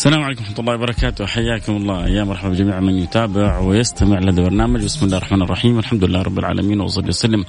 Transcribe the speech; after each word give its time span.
السلام 0.00 0.22
عليكم 0.22 0.42
ورحمة 0.42 0.60
الله 0.60 0.74
وبركاته. 0.74 1.26
حياكم 1.26 1.76
الله. 1.76 2.08
يا 2.08 2.24
مرحبا 2.24 2.48
بجميع 2.48 2.80
من 2.80 2.98
يتابع 2.98 3.58
ويستمع 3.58 4.18
لهذا 4.18 4.40
البرنامج. 4.40 4.84
بسم 4.84 5.06
الله 5.06 5.16
الرحمن 5.16 5.42
الرحيم. 5.42 5.78
الحمد 5.78 6.04
لله 6.04 6.22
رب 6.22 6.38
العالمين 6.38 6.80
وصلي 6.80 7.08
وسلم 7.08 7.44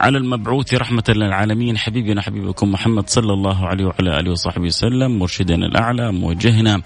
على 0.00 0.18
المبعوث 0.18 0.74
رحمة 0.74 1.02
للعالمين. 1.08 1.78
حبيبنا 1.78 2.22
حبيبكم 2.22 2.72
محمد 2.72 3.10
صلى 3.10 3.32
الله 3.32 3.66
عليه 3.66 3.84
وعلى 3.84 4.20
آله 4.20 4.30
وصحبه 4.30 4.66
وسلم 4.66 5.18
مرشدنا 5.18 5.66
الأعلى 5.66 6.12
موجهنا 6.12 6.82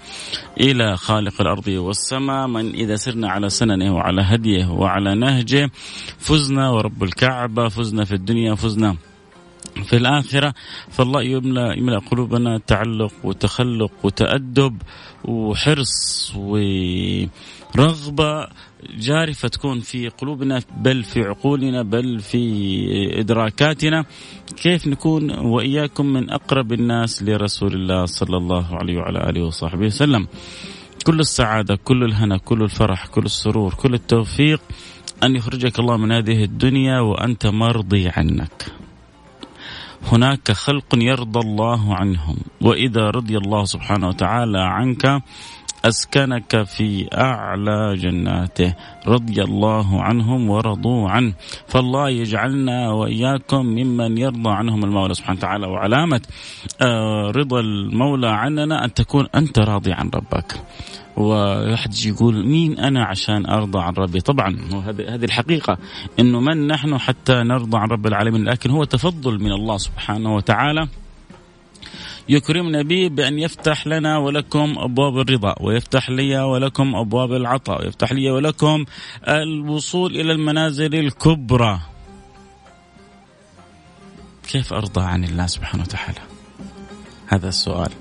إلى 0.57 0.97
خالق 0.97 1.41
الأرض 1.41 1.67
والسماء. 1.67 2.47
من 2.47 2.73
إذا 2.73 2.95
سرنا 2.95 3.29
على 3.29 3.49
سننه 3.49 3.95
وعلى 3.95 4.21
هديه 4.21 4.65
وعلى 4.65 5.15
نهجه 5.15 5.69
فزنا 6.17 6.69
ورب 6.69 7.03
الكعبة 7.03 7.69
فزنا 7.69 8.05
في 8.05 8.15
الدنيا 8.15 8.55
فزنا 8.55 8.95
في 9.81 9.97
الآخرة 9.97 10.53
فالله 10.89 11.23
يملأ 11.23 11.77
يملأ 11.77 11.99
قلوبنا 11.99 12.57
تعلق 12.57 13.11
وتخلق 13.23 13.91
وتأدب 14.03 14.81
وحرص 15.25 16.33
ورغبة 16.35 18.47
جارفة 18.97 19.47
تكون 19.47 19.79
في 19.79 20.09
قلوبنا 20.09 20.61
بل 20.77 21.03
في 21.03 21.21
عقولنا 21.21 21.83
بل 21.83 22.19
في 22.19 23.19
إدراكاتنا. 23.19 24.05
كيف 24.63 24.87
نكون 24.87 25.31
وإياكم 25.31 26.05
من 26.05 26.29
أقرب 26.29 26.73
الناس 26.73 27.23
لرسول 27.23 27.73
الله 27.73 28.05
صلى 28.05 28.37
الله 28.37 28.75
عليه 28.75 28.97
وعلى 28.97 29.29
آله 29.29 29.43
وصحبه 29.43 29.85
وسلم؟ 29.85 30.27
كل 31.05 31.19
السعادة 31.19 31.75
كل 31.75 32.03
الهنا 32.03 32.37
كل 32.37 32.61
الفرح 32.61 33.07
كل 33.07 33.25
السرور 33.25 33.73
كل 33.73 33.93
التوفيق. 33.93 34.61
أن 35.23 35.35
يخرجك 35.35 35.79
الله 35.79 35.97
من 35.97 36.11
هذه 36.11 36.43
الدنيا 36.43 36.99
وأنت 36.99 37.47
مرضي 37.47 38.09
عنك. 38.09 38.82
هناك 40.11 40.51
خلق 40.51 40.85
يرضى 40.95 41.39
الله 41.39 41.95
عنهم. 41.95 42.37
وإذا 42.61 43.09
رضي 43.09 43.37
الله 43.37 43.65
سبحانه 43.65 44.07
وتعالى 44.07 44.59
عنك 44.59 45.23
أسكنك 45.85 46.63
في 46.63 47.07
أعلى 47.13 47.95
جناته. 47.95 48.75
رضي 49.07 49.43
الله 49.43 50.01
عنهم 50.01 50.49
ورضوا 50.49 51.09
عنه. 51.09 51.33
فالله 51.67 52.09
يجعلنا 52.09 52.91
وإياكم 52.91 53.65
ممن 53.65 54.17
يرضى 54.17 54.49
عنهم. 54.49 54.83
المولى 54.83 55.13
سبحانه 55.13 55.39
وتعالى 55.39 55.67
وعلامة 55.67 56.21
آه، 56.81 57.31
رضا 57.35 57.59
المولى 57.59 58.29
عننا 58.29 58.85
أن 58.85 58.93
تكون 58.93 59.27
أنت 59.35 59.59
راضي 59.59 59.91
عن 59.93 60.09
ربك. 60.15 60.55
وواحد 61.17 62.05
يقول 62.05 62.47
مين 62.47 62.79
أنا 62.79 63.05
عشان 63.05 63.45
أرضى 63.45 63.79
عن 63.79 63.93
ربي؟ 63.93 64.21
طبعا 64.21 64.57
هذه 65.07 65.25
الحقيقة 65.25 65.77
إنه 66.19 66.39
من 66.39 66.67
نحن 66.67 66.97
حتى 66.97 67.33
نرضى 67.33 67.77
عن 67.77 67.87
رب 67.87 68.07
العالمين؟ 68.07 68.43
لكن 68.43 68.69
هو 68.69 68.83
تفضل 68.83 69.39
من 69.39 69.51
الله 69.51 69.77
سبحانه 69.77 70.35
وتعالى 70.35 70.87
يكرمنا 72.29 72.81
به 72.81 73.07
بأن 73.07 73.39
يفتح 73.39 73.87
لنا 73.87 74.17
ولكم 74.17 74.75
أبواب 74.77 75.17
الرضا 75.17 75.55
ويفتح 75.61 76.09
لي 76.09 76.39
ولكم 76.39 76.95
أبواب 76.95 77.33
العطاء 77.33 77.81
ويفتح 77.81 78.11
لي 78.11 78.31
ولكم 78.31 78.85
الوصول 79.27 80.15
إلى 80.15 80.31
المنازل 80.31 80.95
الكبرى. 80.95 81.79
كيف 84.47 84.73
أرضى 84.73 85.01
عن 85.01 85.23
الله 85.23 85.47
سبحانه 85.47 85.83
وتعالى؟ 85.83 86.19
هذا 87.27 87.49
السؤال. 87.49 87.91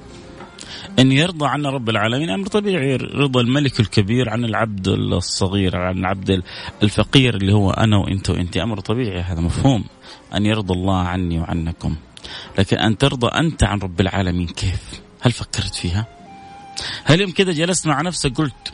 أن 0.98 1.12
يرضى 1.12 1.46
عنا 1.46 1.70
رب 1.70 1.88
العالمين 1.88 2.30
أمر 2.30 2.46
طبيعي. 2.46 2.96
رضا 2.96 3.40
الملك 3.40 3.80
الكبير 3.80 4.30
عن 4.30 4.44
العبد 4.44 4.88
الصغير 4.88 5.76
عن 5.76 5.98
العبد 5.98 6.42
الفقير 6.82 7.34
اللي 7.36 7.52
هو 7.52 7.70
أنا 7.70 7.96
وأنت 7.96 8.30
وأنت 8.30 8.56
أمر 8.56 8.80
طبيعي 8.80 9.20
هذا 9.20 9.40
مفهوم. 9.40 9.84
أن 10.34 10.46
يرضى 10.46 10.74
الله 10.74 10.98
عني 10.98 11.38
وعنكم. 11.40 11.96
لكن 12.58 12.78
أن 12.78 12.98
ترضى 12.98 13.26
أنت 13.26 13.64
عن 13.64 13.78
رب 13.78 14.00
العالمين 14.00 14.46
كيف؟ 14.46 15.02
هل 15.20 15.32
فكرت 15.32 15.74
فيها؟ 15.74 16.06
هل 17.04 17.20
يوم 17.20 17.30
كذا 17.30 17.52
جلست 17.52 17.86
مع 17.86 18.02
نفسك 18.02 18.36
قلت 18.36 18.72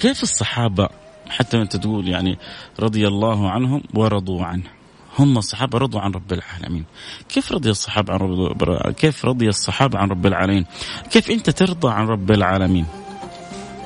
كيف 0.00 0.22
الصحابة 0.22 0.88
حتى 1.28 1.56
أنت 1.56 1.76
تقول 1.76 2.08
يعني 2.08 2.38
رضي 2.80 3.08
الله 3.08 3.50
عنهم 3.50 3.82
ورضوا 3.94 4.44
عنه؟ 4.44 4.70
هم 5.18 5.38
الصحابة 5.38 5.78
رضوا 5.78 6.00
عن 6.00 6.12
رب 6.12 6.32
العالمين. 6.32 6.84
كيف 7.28 7.52
رضي 7.52 7.70
الصحابة 7.70 8.12
عن 8.12 8.18
رب 8.18 8.90
كيف 8.90 9.24
رضي 9.24 9.48
الصحابة 9.48 9.98
عن 9.98 10.08
رب 10.08 10.26
العالمين؟ 10.26 10.66
كيف 11.10 11.30
أنت 11.30 11.50
ترضى 11.50 11.92
عن 11.92 12.06
رب 12.06 12.30
العالمين؟ 12.30 12.86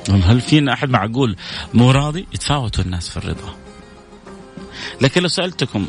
هل 0.09 0.41
فينا 0.41 0.73
أحد 0.73 0.89
معقول 0.89 1.35
مو 1.73 1.91
راضي؟ 1.91 2.25
يتفاوتوا 2.33 2.83
الناس 2.83 3.09
في 3.09 3.17
الرضا. 3.17 3.55
لكن 5.01 5.21
لو 5.21 5.27
سألتكم 5.27 5.87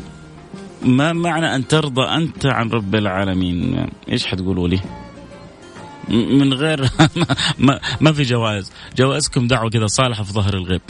ما 0.81 1.13
معنى 1.13 1.55
أن 1.55 1.67
ترضى 1.67 2.01
أنت 2.01 2.45
عن 2.45 2.69
رب 2.69 2.95
العالمين؟ 2.95 3.87
إيش 4.09 4.25
حتقولوا 4.25 4.67
لي؟ 4.67 4.79
من 6.09 6.53
غير 6.53 6.89
ما, 7.59 7.79
ما 8.01 8.13
في 8.13 8.23
جوائز. 8.23 8.71
جوائزكم 8.97 9.47
دعوة 9.47 9.69
كذا 9.69 9.87
صالحة 9.87 10.23
في 10.23 10.33
ظهر 10.33 10.53
الغيب. 10.53 10.81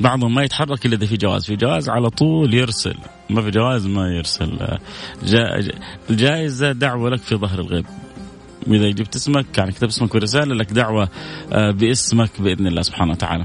بعضهم 0.00 0.34
ما 0.34 0.42
يتحرك 0.42 0.86
إلا 0.86 0.96
إذا 0.96 1.06
في 1.06 1.16
جواز، 1.16 1.44
في 1.44 1.56
جواز 1.56 1.88
على 1.88 2.10
طول 2.10 2.54
يرسل، 2.54 2.94
ما 3.30 3.42
في 3.42 3.50
جواز 3.50 3.86
ما 3.86 4.08
يرسل. 4.08 4.78
جا 5.22 5.70
الجائزه 6.10 6.72
دعوة 6.72 7.10
لك 7.10 7.20
في 7.20 7.36
ظهر 7.36 7.60
الغيب. 7.60 7.86
وإذا 8.66 8.90
جبت 8.90 9.16
اسمك 9.16 9.58
يعني 9.58 9.72
كتب 9.72 9.88
اسمك 9.88 10.14
ورسالة 10.14 10.54
لك 10.54 10.72
دعوة 10.72 11.08
آه، 11.52 11.70
باسمك 11.70 12.30
بإذن 12.40 12.66
الله 12.66 12.82
سبحانه 12.82 13.12
وتعالى. 13.12 13.44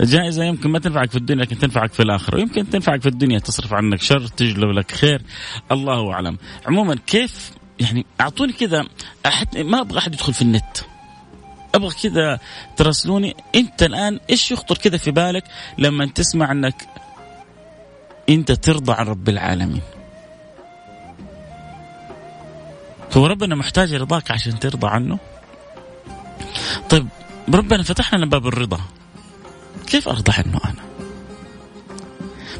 الجائزة 0.00 0.44
يمكن 0.44 0.70
ما 0.70 0.78
تنفعك 0.78 1.10
في 1.10 1.16
الدنيا 1.16 1.44
لكن 1.44 1.58
تنفعك 1.58 1.92
في 1.92 2.02
الآخرة 2.02 2.36
ويمكن 2.36 2.70
تنفعك 2.70 3.00
في 3.02 3.08
الدنيا 3.08 3.38
تصرف 3.38 3.74
عنك 3.74 4.02
شر 4.02 4.26
تجلب 4.26 4.70
لك 4.70 4.92
خير 4.92 5.22
الله 5.72 6.12
أعلم 6.12 6.38
عموما 6.66 6.96
كيف 7.06 7.50
يعني 7.80 8.06
أعطوني 8.20 8.52
كذا 8.52 8.84
ما 9.56 9.80
أبغى 9.80 9.98
أحد 9.98 10.14
يدخل 10.14 10.32
في 10.32 10.42
النت 10.42 10.78
أبغى 11.76 11.94
كذا 12.02 12.38
تراسلوني. 12.76 13.36
أنت 13.54 13.82
الآن 13.82 14.20
إيش 14.30 14.50
يخطر 14.50 14.78
كذا 14.78 14.96
في 14.96 15.10
بالك 15.10 15.44
لما 15.78 16.06
تسمع 16.06 16.52
أنك 16.52 16.88
أنت 18.28 18.52
ترضى 18.52 18.92
عن 18.92 19.06
رب 19.06 19.28
العالمين؟ 19.28 19.82
هو 23.16 23.26
ربنا 23.26 23.54
محتاج 23.54 23.94
رضاك 23.94 24.30
عشان 24.30 24.58
ترضى 24.58 24.86
عنه؟ 24.86 25.18
طيب 26.88 27.08
ربنا 27.54 27.82
فتح 27.82 28.14
لنا 28.14 28.26
باب 28.26 28.46
الرضا. 28.46 28.80
كيف 29.86 30.08
أرضى 30.08 30.32
عنه 30.32 30.60
أنا؟ 30.64 30.95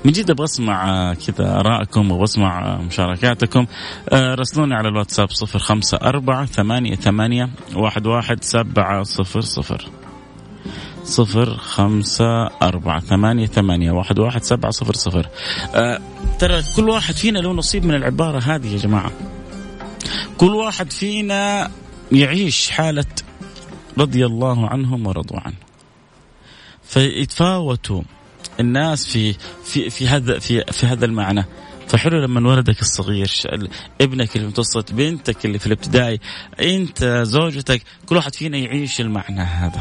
من 0.06 0.12
جد 0.12 0.30
أبغى 0.30 0.44
أسمع 0.44 1.14
كذا 1.14 1.60
آرائكم 1.60 2.10
واسمع 2.10 2.76
مشاركاتكم. 2.76 3.66
آه، 4.08 4.34
راسلوني 4.34 4.74
على 4.74 4.88
الواتساب 4.88 5.30
صفر 5.30 5.58
خمسة 5.58 5.98
أربعة 6.02 6.46
ثمانية 6.46 6.94
ثمانية 6.94 7.50
واحد 7.74 8.06
واحد 8.06 8.44
سبعة 8.44 9.02
صفر 9.02 9.40
صفر. 9.40 9.88
صفر 11.04 11.56
خمسة 11.56 12.46
أربعة 12.62 13.00
ثمانية 13.00 13.46
ثمانية 13.46 13.90
واحد 13.90 14.18
واحد 14.18 14.42
سبعة 14.42 14.70
صفر 14.70 14.94
صفر. 14.94 15.28
آه 15.74 16.00
ترى 16.38 16.62
كل 16.76 16.88
واحد 16.88 17.14
فينا 17.14 17.38
له 17.38 17.52
نصيب 17.52 17.84
من 17.84 17.94
العبارة 17.94 18.38
هذه 18.38 18.72
يا 18.72 18.78
جماعة. 18.78 19.10
كل 20.38 20.54
واحد 20.54 20.90
فينا 20.90 21.70
يعيش 22.12 22.70
حالة 22.70 23.04
رضي 23.98 24.26
الله 24.26 24.68
عنهم 24.68 25.06
ورضوا 25.06 25.40
عنه. 25.40 25.56
فيتفاوتوا. 26.82 28.02
الناس 28.60 29.06
في 29.06 29.34
في 29.64 29.90
في 29.90 30.08
هذا 30.08 30.38
في 30.38 30.64
في 30.72 30.86
هذا 30.86 31.04
المعنى. 31.04 31.44
فحلو 31.88 32.18
لما 32.18 32.50
ولدك 32.50 32.80
الصغير 32.80 33.30
ابنك 34.00 34.36
المتوسط 34.36 34.92
بنتك 34.92 35.44
اللي 35.44 35.58
في 35.58 35.66
الابتدائي 35.66 36.20
انت 36.60 37.04
زوجتك 37.22 37.82
كل 38.06 38.16
واحد 38.16 38.34
فينا 38.34 38.58
يعيش 38.58 39.00
المعنى 39.00 39.40
هذا. 39.40 39.80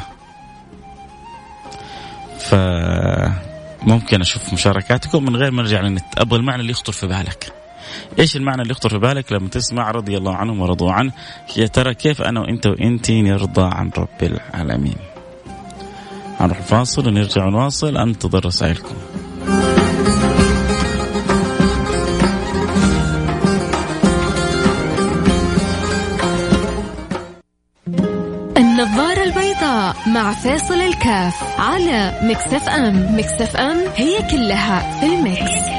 ف 2.39 2.55
ممكن 3.87 4.21
أشوف 4.21 4.53
مشاركاتكم 4.53 5.23
من 5.23 5.35
غير 5.35 5.51
ما 5.51 5.61
نرجع 5.61 5.81
للنت. 5.81 6.05
أبغى 6.17 6.39
المعنى 6.39 6.61
اللي 6.61 6.71
يخطر 6.71 6.91
في 6.91 7.07
بالك. 7.07 7.53
إيش 8.19 8.35
المعنى 8.35 8.61
اللي 8.61 8.71
يخطر 8.71 8.89
في 8.89 8.97
بالك؟ 8.97 9.31
لما 9.31 9.49
تسمع 9.49 9.91
رضي 9.91 10.17
الله 10.17 10.35
عنهم 10.35 10.61
ورضوا 10.61 10.91
عنه 10.91 11.11
يا 11.57 11.67
ترى 11.67 11.93
كيف 11.93 12.21
أنا 12.21 12.39
وإنت 12.39 12.67
وانت 12.67 13.11
نرضى 13.11 13.69
عن 13.73 13.91
رب 13.97 14.23
العالمين؟ 14.23 15.14
نروح 16.45 16.61
فاصل 16.61 17.07
ونرجع 17.07 17.49
نواصل 17.49 17.97
أنتظر 17.97 18.45
رسائلكم. 18.45 18.95
النظارة 28.57 29.23
البيضاء 29.23 29.95
مع 30.07 30.33
فيصل 30.33 30.73
الكاف 30.73 31.59
على 31.59 32.19
Mix 32.23 32.69
FM. 32.69 33.17
Mix 33.17 33.55
FM 33.55 33.77
هي 33.95 34.17
كلها 34.31 34.99
في 34.99 35.05
ال 35.05 35.19
mix. 35.19 35.74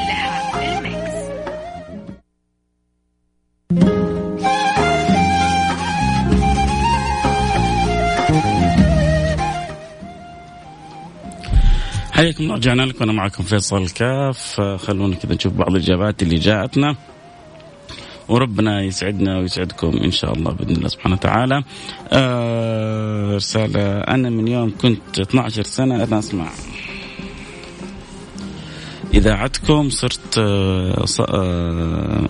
حياكم 12.16 12.52
رجعنا 12.52 12.82
لكم. 12.82 13.04
أنا 13.04 13.12
معكم 13.12 13.44
فيصل 13.44 13.82
الكاف 13.82 14.60
خلونا 14.60 15.14
كذا 15.14 15.34
نشوف 15.34 15.52
بعض 15.52 15.70
الإجابات 15.70 16.22
اللي 16.22 16.36
جاءتنا. 16.36 16.96
وربنا 18.28 18.82
يسعدنا 18.82 19.38
ويسعدكم 19.38 19.96
إن 20.04 20.10
شاء 20.10 20.32
الله 20.32 20.52
بإذن 20.52 20.76
الله 20.76 20.88
سبحانه 20.88 21.14
وتعالى. 21.14 21.62
آه 22.12 23.36
رسالة. 23.36 23.98
أنا 23.98 24.30
من 24.30 24.48
يوم 24.48 24.72
كنت 24.80 25.20
12 25.20 25.62
سنة 25.62 26.04
أنا 26.04 26.18
أسمع. 26.18 26.48
اذاعتكم 29.14 29.90
صرت 29.90 30.38
آه 30.38 31.04
آه 31.20 32.28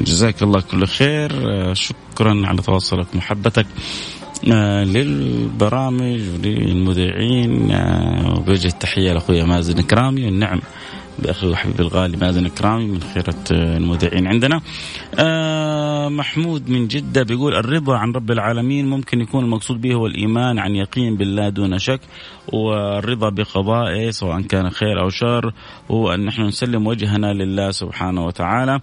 جزاك 0.00 0.42
الله 0.42 0.60
كل 0.60 0.86
خير. 0.86 1.30
شكرا 1.74 2.46
على 2.46 2.62
تواصلك 2.62 3.06
ومحبتك 3.14 3.66
للبرامج 4.84 6.20
وللمذيعين 6.34 7.70
وبوجه 8.36 8.68
التحية 8.68 9.12
لأخوي 9.12 9.42
مازن 9.42 9.82
كرامي 9.82 10.24
والنعم 10.24 10.60
باخي 11.18 11.48
وحبيبي 11.48 11.82
الغالي 11.82 12.16
مازن 12.16 12.48
كرامي 12.48 12.86
من 12.86 13.00
خيرة 13.00 13.34
المذيعين 13.50 14.26
عندنا. 14.26 14.60
آه 15.18 16.08
محمود 16.08 16.70
من 16.70 16.88
جدة 16.88 17.22
بيقول 17.22 17.54
الرضا 17.54 17.96
عن 17.96 18.12
رب 18.12 18.30
العالمين 18.30 18.86
ممكن 18.86 19.20
يكون 19.20 19.44
المقصود 19.44 19.80
به 19.80 19.94
هو 19.94 20.06
الإيمان 20.06 20.58
عن 20.58 20.76
يقين 20.76 21.16
بالله 21.16 21.48
دون 21.48 21.78
شك 21.78 22.00
والرضا 22.52 23.28
بقضائه 23.28 24.10
سواء 24.10 24.40
كان 24.40 24.70
خير 24.70 25.00
أو 25.00 25.08
شر 25.08 25.52
هو 25.90 26.14
أن 26.14 26.24
نحن 26.24 26.42
نسلم 26.42 26.86
وجهنا 26.86 27.32
لله 27.32 27.70
سبحانه 27.70 28.26
وتعالى. 28.26 28.80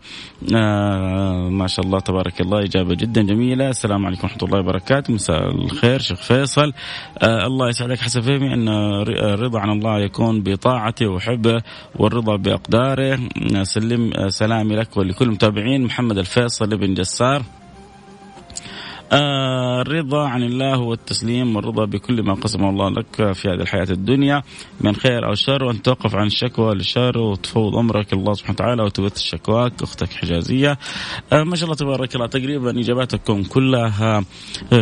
آه 0.55 1.49
ما 1.49 1.67
شاء 1.67 1.85
الله 1.85 1.99
تبارك 1.99 2.41
الله 2.41 2.63
إجابة 2.63 2.95
جدا 2.95 3.21
جميلة، 3.21 3.69
السلام 3.69 4.05
عليكم 4.05 4.27
ورحمة 4.27 4.43
الله 4.43 4.59
وبركاته، 4.59 5.13
مساء 5.13 5.51
الخير 5.51 5.99
شيخ 5.99 6.21
فيصل. 6.21 6.73
آه 7.17 7.47
الله 7.47 7.69
يسعدك 7.69 7.99
حسب 7.99 8.21
فهمي 8.21 8.53
أن 8.53 8.67
الرضا 9.07 9.59
عن 9.59 9.69
الله 9.69 9.99
يكون 9.99 10.41
بطاعته 10.43 11.07
وحبه 11.07 11.61
والرضا 11.95 12.26
بأقداره. 12.35 13.19
سلم 13.63 14.29
سلامي 14.29 14.75
لك 14.75 14.97
ولكل 14.97 15.25
المتابعين. 15.25 15.83
محمد 15.83 16.17
الفيصل 16.17 16.77
بن 16.77 16.93
جسار. 16.93 17.43
آه 19.11 19.81
الرضا 19.81 20.27
عن 20.27 20.43
الله 20.43 20.75
هو 20.75 20.93
التسليم 20.93 21.55
والرضا 21.55 21.85
بكل 21.85 22.23
ما 22.23 22.33
قسمه 22.33 22.69
الله 22.69 22.89
لك 22.89 23.31
في 23.33 23.49
هذه 23.49 23.61
الحياة 23.61 23.87
الدنيا 23.89 24.43
من 24.81 24.95
خير 24.95 25.27
أو 25.29 25.33
شر 25.33 25.63
وأن 25.63 25.81
توقف 25.81 26.15
عن 26.15 26.27
الشكوى 26.27 26.75
للشر 26.75 27.17
وتفوض 27.17 27.75
أمرك. 27.75 28.13
الله 28.13 28.33
سبحانه 28.33 28.53
وتعالى 28.53 28.83
وتبث 28.83 29.19
شكواك 29.19 29.83
أختك 29.83 30.09
حجازية. 30.09 30.77
آه 31.33 31.43
ما 31.43 31.55
شاء 31.55 31.65
الله 31.65 31.75
تبارك 31.75 32.15
الله 32.15 32.27
تقريبا 32.27 32.79
إجاباتكم 32.79 33.43
كلها 33.43 34.23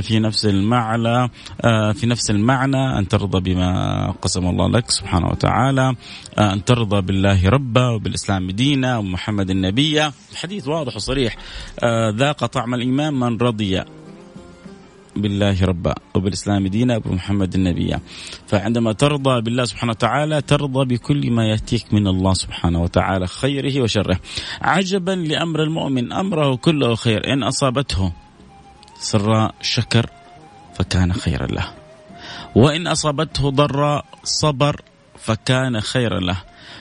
في 0.02 0.20
نفس 0.20 0.46
المعنى 0.46 1.32
آه 1.62 1.92
في 1.92 2.08
نفس 2.08 2.32
المعنى. 2.32 3.00
أن 3.00 3.08
ترضى 3.08 3.54
بما 3.54 4.12
قسم 4.22 4.48
الله 4.48 4.70
لك 4.70 4.92
سبحانه 4.92 5.28
وتعالى 5.28 5.96
أن 6.40 6.64
ترضى 6.64 7.02
بالله 7.02 7.50
ربا 7.50 7.90
وبالإسلام 7.90 8.52
دينا 8.52 8.98
ومحمد 8.98 9.50
النبي. 9.50 10.12
الحديث 10.32 10.68
واضح 10.68 10.96
وصريح 10.96 11.38
ذاق 12.16 12.46
طعم 12.46 12.74
الإيمان 12.74 13.14
من 13.14 13.38
رضي. 13.38 13.84
بالله 15.16 15.66
ربا 15.66 15.96
وبالإسلام 16.16 16.68
دينا 16.68 16.98
وبمحمد 16.98 17.56
النبي. 17.56 17.98
فعندما 18.48 18.94
ترضى 18.94 19.42
بالله 19.42 19.66
سبحانه 19.66 19.92
وتعالى 19.92 20.42
ترضى 20.42 20.96
بكل 20.96 21.32
ما 21.32 21.46
يأتيك 21.46 21.94
من 21.94 22.08
الله 22.08 22.34
سبحانه 22.34 22.82
وتعالى 22.84 23.28
خيره 23.28 23.82
وشره. 23.82 24.20
عجبا 24.62 25.12
لأمر 25.12 25.64
المؤمن 25.64 26.14
أمره 26.14 26.56
كله 26.56 26.96
خير. 26.96 27.34
إن 27.34 27.44
أصابته 27.44 28.12
سراء 29.00 29.56
شكر 29.62 30.10
فكان 30.76 31.14
خيرا 31.14 31.48
له. 31.48 31.68
وإن 32.56 32.88
أصابته 32.88 33.50
ضراء 33.50 34.06
صبر 34.24 34.82
فكان 35.20 35.82
خيرا 35.82 36.20
له. 36.20 36.38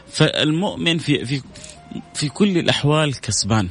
فالمؤمن 0.08 0.98
في 0.98 1.24
في 1.24 1.42
في 2.14 2.28
كل 2.28 2.58
الأحوال 2.58 3.20
كسبان. 3.20 3.68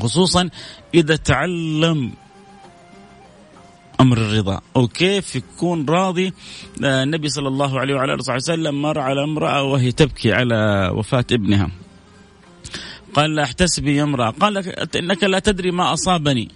خصوصا 0.00 0.50
إذا 0.94 1.16
تعلم 1.16 2.12
أمر 4.02 4.18
الرضا. 4.18 4.60
أو 4.76 4.88
كيف 4.88 5.36
يكون 5.36 5.86
راضي. 5.88 6.32
النبي 6.84 7.28
صلى 7.28 7.48
الله 7.48 7.80
عليه 7.80 7.94
وعلى 7.94 8.14
آله 8.14 8.34
وسلم 8.34 8.82
مر 8.82 8.98
على 8.98 9.24
امرأة 9.24 9.62
وهي 9.62 9.92
تبكي 9.92 10.32
على 10.32 10.90
وفاة 10.94 11.24
ابنها. 11.32 11.70
قال 13.14 13.34
لا 13.34 13.42
احتسبي 13.42 13.96
يا 13.96 14.02
امرأة. 14.02 14.30
قال 14.30 14.58
إنك 14.96 15.24
لا 15.24 15.38
تدري 15.38 15.70
ما 15.70 15.92
أصابني. 15.92 16.48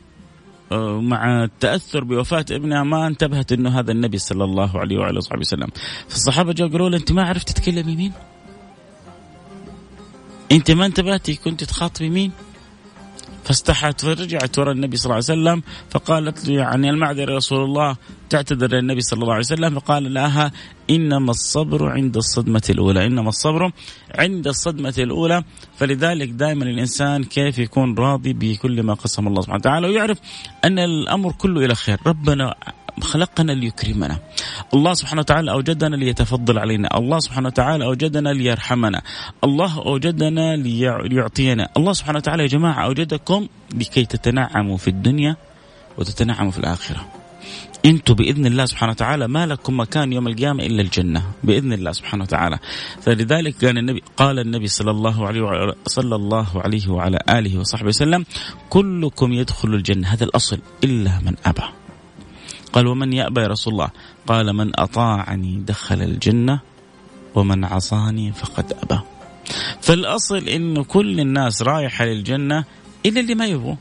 مع 1.10 1.44
التأثر 1.44 2.04
بوفاة 2.04 2.44
ابنها 2.50 2.82
ما 2.82 3.06
انتبهت 3.06 3.52
إنه 3.52 3.78
هذا 3.78 3.92
النبي 3.92 4.18
صلى 4.18 4.44
الله 4.44 4.78
عليه 4.80 4.98
وعلى 4.98 5.18
آله 5.18 5.38
وسلم. 5.40 5.68
فالصحابة 6.08 6.52
جاءوا 6.52 6.72
قالوا 6.72 6.88
أنت 6.88 7.12
ما 7.12 7.22
عرفت 7.22 7.48
تتكلمي 7.48 7.96
مين؟ 7.96 8.12
أنت 10.52 10.70
ما 10.70 10.86
انتبهتي 10.86 11.34
كنت 11.34 11.64
تخاطبي 11.64 12.08
مين؟ 12.08 12.32
فاستحت 13.46 14.00
فرجعت 14.00 14.58
وراء 14.58 14.72
النبي 14.72 14.96
صلى 14.96 15.04
الله 15.04 15.14
عليه 15.14 15.24
وسلم 15.40 15.62
فقالت 15.90 16.48
يعني 16.48 16.90
المعذرة 16.90 17.30
يا 17.30 17.36
رسول 17.36 17.64
الله 17.64 17.96
تعتذر 18.30 18.74
للنبي 18.74 19.00
صلى 19.00 19.22
الله 19.22 19.32
عليه 19.32 19.44
وسلم 19.44 19.80
فقال 19.80 20.14
لها 20.14 20.52
إنما 20.90 21.30
الصبر 21.30 21.88
عند 21.88 22.16
الصدمة 22.16 22.62
الأولى 22.70 23.06
إنما 23.06 23.28
الصبر 23.28 23.72
عند 24.14 24.46
الصدمة 24.46 24.94
الأولى. 24.98 25.44
فلذلك 25.76 26.28
دائما 26.28 26.64
الإنسان 26.64 27.24
كيف 27.24 27.58
يكون 27.58 27.98
راضي 27.98 28.32
بكل 28.32 28.82
ما 28.82 28.94
قسم 28.94 29.28
الله 29.28 29.40
سبحانه 29.40 29.60
وتعالى 29.60 29.86
ويعرف 29.88 30.18
أن 30.64 30.78
الأمر 30.78 31.32
كله 31.32 31.64
إلى 31.64 31.74
خير. 31.74 31.98
ربنا 32.06 32.54
خلقنا 33.00 33.52
ليكرمنا. 33.52 34.18
الله 34.74 34.94
سبحانه 34.94 35.20
وتعالى 35.20 35.50
أوجدنا 35.52 35.96
ليتفضل 35.96 36.58
علينا. 36.58 36.98
الله 36.98 37.18
سبحانه 37.18 37.48
وتعالى 37.48 37.84
أوجدنا 37.84 38.28
ليرحمنا. 38.28 39.02
الله 39.44 39.78
أوجدنا 39.78 40.56
ليعطينا. 40.56 41.68
الله 41.76 41.92
سبحانه 41.92 42.18
وتعالى 42.18 42.42
يا 42.42 42.48
جماعة 42.48 42.84
أوجدكم 42.84 43.48
لكي 43.74 44.04
تتنعموا 44.04 44.76
في 44.76 44.88
الدنيا 44.88 45.36
وتتنعموا 45.98 46.50
في 46.50 46.58
الآخرة. 46.58 47.08
أنتم 47.84 48.14
بإذن 48.14 48.46
الله 48.46 48.64
سبحانه 48.64 48.92
وتعالى 48.92 49.28
ما 49.28 49.46
لكم 49.46 49.80
مكان 49.80 50.12
يوم 50.12 50.28
القيامة 50.28 50.64
إلا 50.64 50.82
الجنة. 50.82 51.22
بإذن 51.44 51.72
الله 51.72 51.92
سبحانه 51.92 52.24
وتعالى. 52.24 52.58
فلذلك 53.02 53.56
كان 53.56 53.78
النبي 53.78 54.02
قال 54.16 54.38
النبي 54.38 54.66
صلى 54.66 54.90
الله 54.90 55.26
عليه 55.26 55.40
وعلى 55.40 55.74
صلى 55.86 56.14
الله 56.16 56.62
عليه 56.62 56.88
وعلى 56.88 57.18
آله 57.28 57.58
وصحبه 57.58 57.88
وسلم 57.88 58.24
كلكم 58.68 59.32
يدخل 59.32 59.74
الجنة. 59.74 60.08
هذا 60.08 60.24
الأصل 60.24 60.58
إلا 60.84 61.20
من 61.20 61.34
أبى. 61.46 61.85
قال 62.76 62.86
ومن 62.86 63.12
يأبى 63.12 63.40
يا 63.40 63.46
رسول 63.46 63.72
الله؟ 63.72 63.90
قال 64.26 64.52
من 64.52 64.80
أطاعني 64.80 65.62
دخل 65.66 66.02
الجنة 66.02 66.60
ومن 67.34 67.64
عصاني 67.64 68.32
فقد 68.32 68.72
أبى. 68.82 69.00
فالأصل 69.80 70.48
إنه 70.48 70.84
كل 70.84 71.20
الناس 71.20 71.62
رايحة 71.62 72.04
للجنة 72.04 72.64
إلا 73.06 73.20
اللي 73.20 73.34
ما 73.34 73.46
يبغوا. 73.46 73.74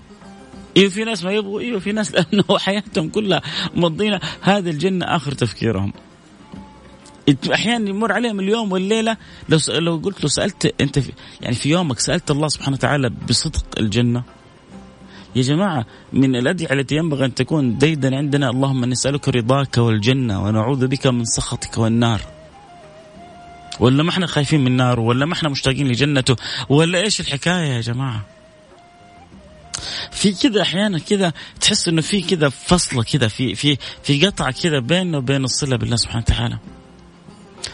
أيوه 0.77 0.89
في 0.89 1.03
ناس 1.03 1.23
ما 1.23 1.31
يبغوا؟ 1.31 1.59
أيوه 1.59 1.79
في 1.79 1.91
ناس 1.91 2.11
لأنه 2.15 2.57
حياتهم 2.57 3.09
كلها 3.09 3.41
مضينا 3.75 4.19
هذه 4.41 4.69
الجنة 4.69 5.05
آخر 5.05 5.31
تفكيرهم. 5.31 5.93
أحيانا 7.53 7.89
يمر 7.89 8.11
عليهم 8.11 8.39
اليوم 8.39 8.71
والليلة 8.71 9.17
لو 9.49 9.59
لو 9.69 9.97
قلت 9.97 10.23
له 10.23 10.29
سألت 10.29 10.81
أنت 10.81 10.99
في 10.99 11.11
يعني 11.41 11.55
في 11.55 11.69
يومك 11.69 11.99
سألت 11.99 12.31
الله 12.31 12.47
سبحانه 12.47 12.77
وتعالى 12.77 13.09
بصدق 13.29 13.65
الجنة؟ 13.79 14.23
يا 15.35 15.41
جماعة 15.41 15.85
من 16.13 16.35
الأدعية 16.35 16.79
التي 16.79 16.95
ينبغي 16.95 17.25
أن 17.25 17.35
تكون 17.35 17.77
ديدا 17.77 18.17
عندنا 18.17 18.49
اللهم 18.49 18.85
نسألك 18.85 19.29
رضاك 19.29 19.77
والجنة 19.77 20.43
ونعوذ 20.43 20.87
بك 20.87 21.07
من 21.07 21.25
سخطك 21.25 21.77
والنار. 21.77 22.21
ولا 23.79 24.03
ما 24.03 24.09
إحنا 24.09 24.27
خايفين 24.27 24.59
من 24.59 24.67
النار 24.67 24.99
ولا 24.99 25.25
ما 25.25 25.33
إحنا 25.33 25.49
مشتاقين 25.49 25.87
لجنته 25.87 26.35
ولا 26.69 26.99
إيش 26.99 27.19
الحكاية 27.19 27.67
يا 27.75 27.81
جماعة؟ 27.81 28.21
في 30.11 30.31
كذا 30.31 30.61
أحيانا 30.61 30.99
كذا 30.99 31.33
تحس 31.61 31.87
إنه 31.87 32.01
في 32.01 32.21
كذا 32.21 32.49
فصلة 32.49 33.03
كذا 33.03 33.27
في 33.27 33.55
في 33.55 33.77
في 34.03 34.25
قطعه 34.25 34.51
كذا 34.51 34.79
بيننا 34.79 35.17
وبين 35.17 35.43
الصلة 35.43 35.75
بالله 35.77 35.95
سبحانه 35.95 36.23
وتعالى. 36.27 36.57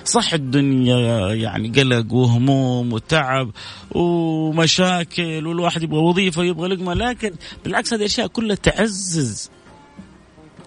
صح 0.05 0.33
الدنيا 0.33 1.33
يعني 1.33 1.69
قلق 1.69 2.13
وهموم 2.13 2.93
وتعب 2.93 3.51
ومشاكل 3.91 5.47
والواحد 5.47 5.83
يبغى 5.83 5.99
وظيفة 5.99 6.41
ويبغى 6.41 6.67
لقمة 6.67 6.93
لكن 6.93 7.33
بالعكس 7.63 7.93
هذه 7.93 7.99
الاشياء 7.99 8.27
كلها 8.27 8.55
تعزز 8.55 9.49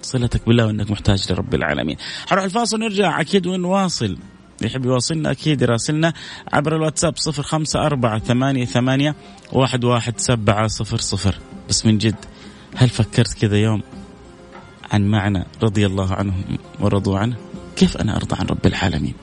صلتك 0.02 0.46
بالله 0.46 0.66
وإنك 0.66 0.90
محتاج 0.90 1.32
لرب 1.32 1.54
العالمين. 1.54 1.96
حنروح 2.26 2.44
الفاصل 2.44 2.76
ونرجع 2.76 3.20
أكيد 3.20 3.46
ونواصل. 3.46 4.16
يحب 4.62 4.84
يواصلنا 4.84 5.30
أكيد 5.30 5.62
يراسلنا 5.62 6.12
عبر 6.52 6.76
الواتساب 6.76 7.16
صفر 7.16 7.42
خمسة 7.42 7.86
أربعة 7.86 8.18
ثمانية 8.18 8.64
ثمانية 8.64 9.14
واحد 9.52 9.84
واحد 9.84 10.20
سبعة 10.20 10.66
صفر 10.66 10.98
صفر. 10.98 11.38
بس 11.68 11.86
من 11.86 11.98
جد 11.98 12.24
هل 12.76 12.88
فكرت 12.88 13.34
كذا 13.34 13.56
يوم 13.56 13.82
عن 14.92 15.10
معنى 15.10 15.46
رضي 15.62 15.86
الله 15.86 16.12
عنهم 16.12 16.44
ورضوا 16.80 17.18
عنه؟ 17.18 17.36
كيف 17.76 17.96
أنا 17.96 18.16
أرضى 18.16 18.36
عن 18.40 18.46
رب 18.46 18.66
العالمين؟ 18.66 19.14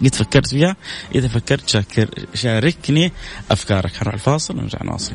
قد 0.00 0.14
فكرت 0.14 0.46
فيها؟ 0.46 0.76
إذا 1.14 1.28
فكرت 1.28 1.68
شاكر 1.68 2.08
شاركني 2.34 3.12
أفكارك. 3.50 3.92
حنروح 3.94 4.14
الفاصل 4.14 4.58
ونرجع 4.58 4.78
نواصل. 4.82 5.14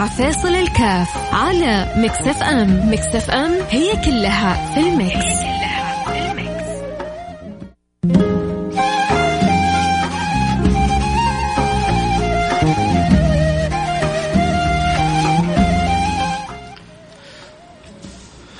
مع 0.00 0.06
فيصل 0.06 0.48
الكاف 0.48 1.34
على 1.34 1.94
Mix 1.96 2.42
FM. 2.42 2.90
Mix 2.92 3.30
FM 3.30 3.50
هي 3.68 3.92
كلها 4.04 4.74
في 4.74 4.80
ال 4.80 4.87
mix, 4.87 5.16
هي 5.16 5.42
كلها 5.42 6.04
في 6.04 6.30
ال 6.30 6.38
mix. 6.38 6.70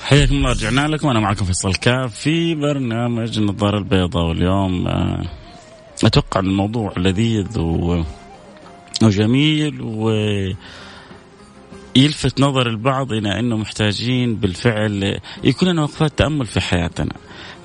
حياكم 0.03 0.35
الله 0.35 0.49
رجعنا 0.49 0.87
لكم. 0.87 1.07
أنا 1.07 1.19
معكم 1.19 1.45
فيصل 1.45 1.75
الكاف 1.75 2.15
في 2.15 2.55
برنامج 2.55 3.37
النظاره 3.37 3.77
البيضاء 3.77 4.25
واليوم. 4.25 4.87
آه، 4.87 5.23
أتوقع 6.03 6.39
الموضوع 6.39 6.93
لذيذ 6.97 7.59
و 7.59 8.03
وجميل 9.03 9.81
و 9.81 10.11
يلفت 11.95 12.41
نظر 12.41 12.67
البعض 12.67 13.11
إلى 13.11 13.39
إنه 13.39 13.57
محتاجين 13.57 14.35
بالفعل 14.35 15.19
يكون 15.43 15.69
لنا 15.69 15.81
وقفات 15.81 16.17
تأمل 16.17 16.45
في 16.45 16.61
حياتنا. 16.61 17.13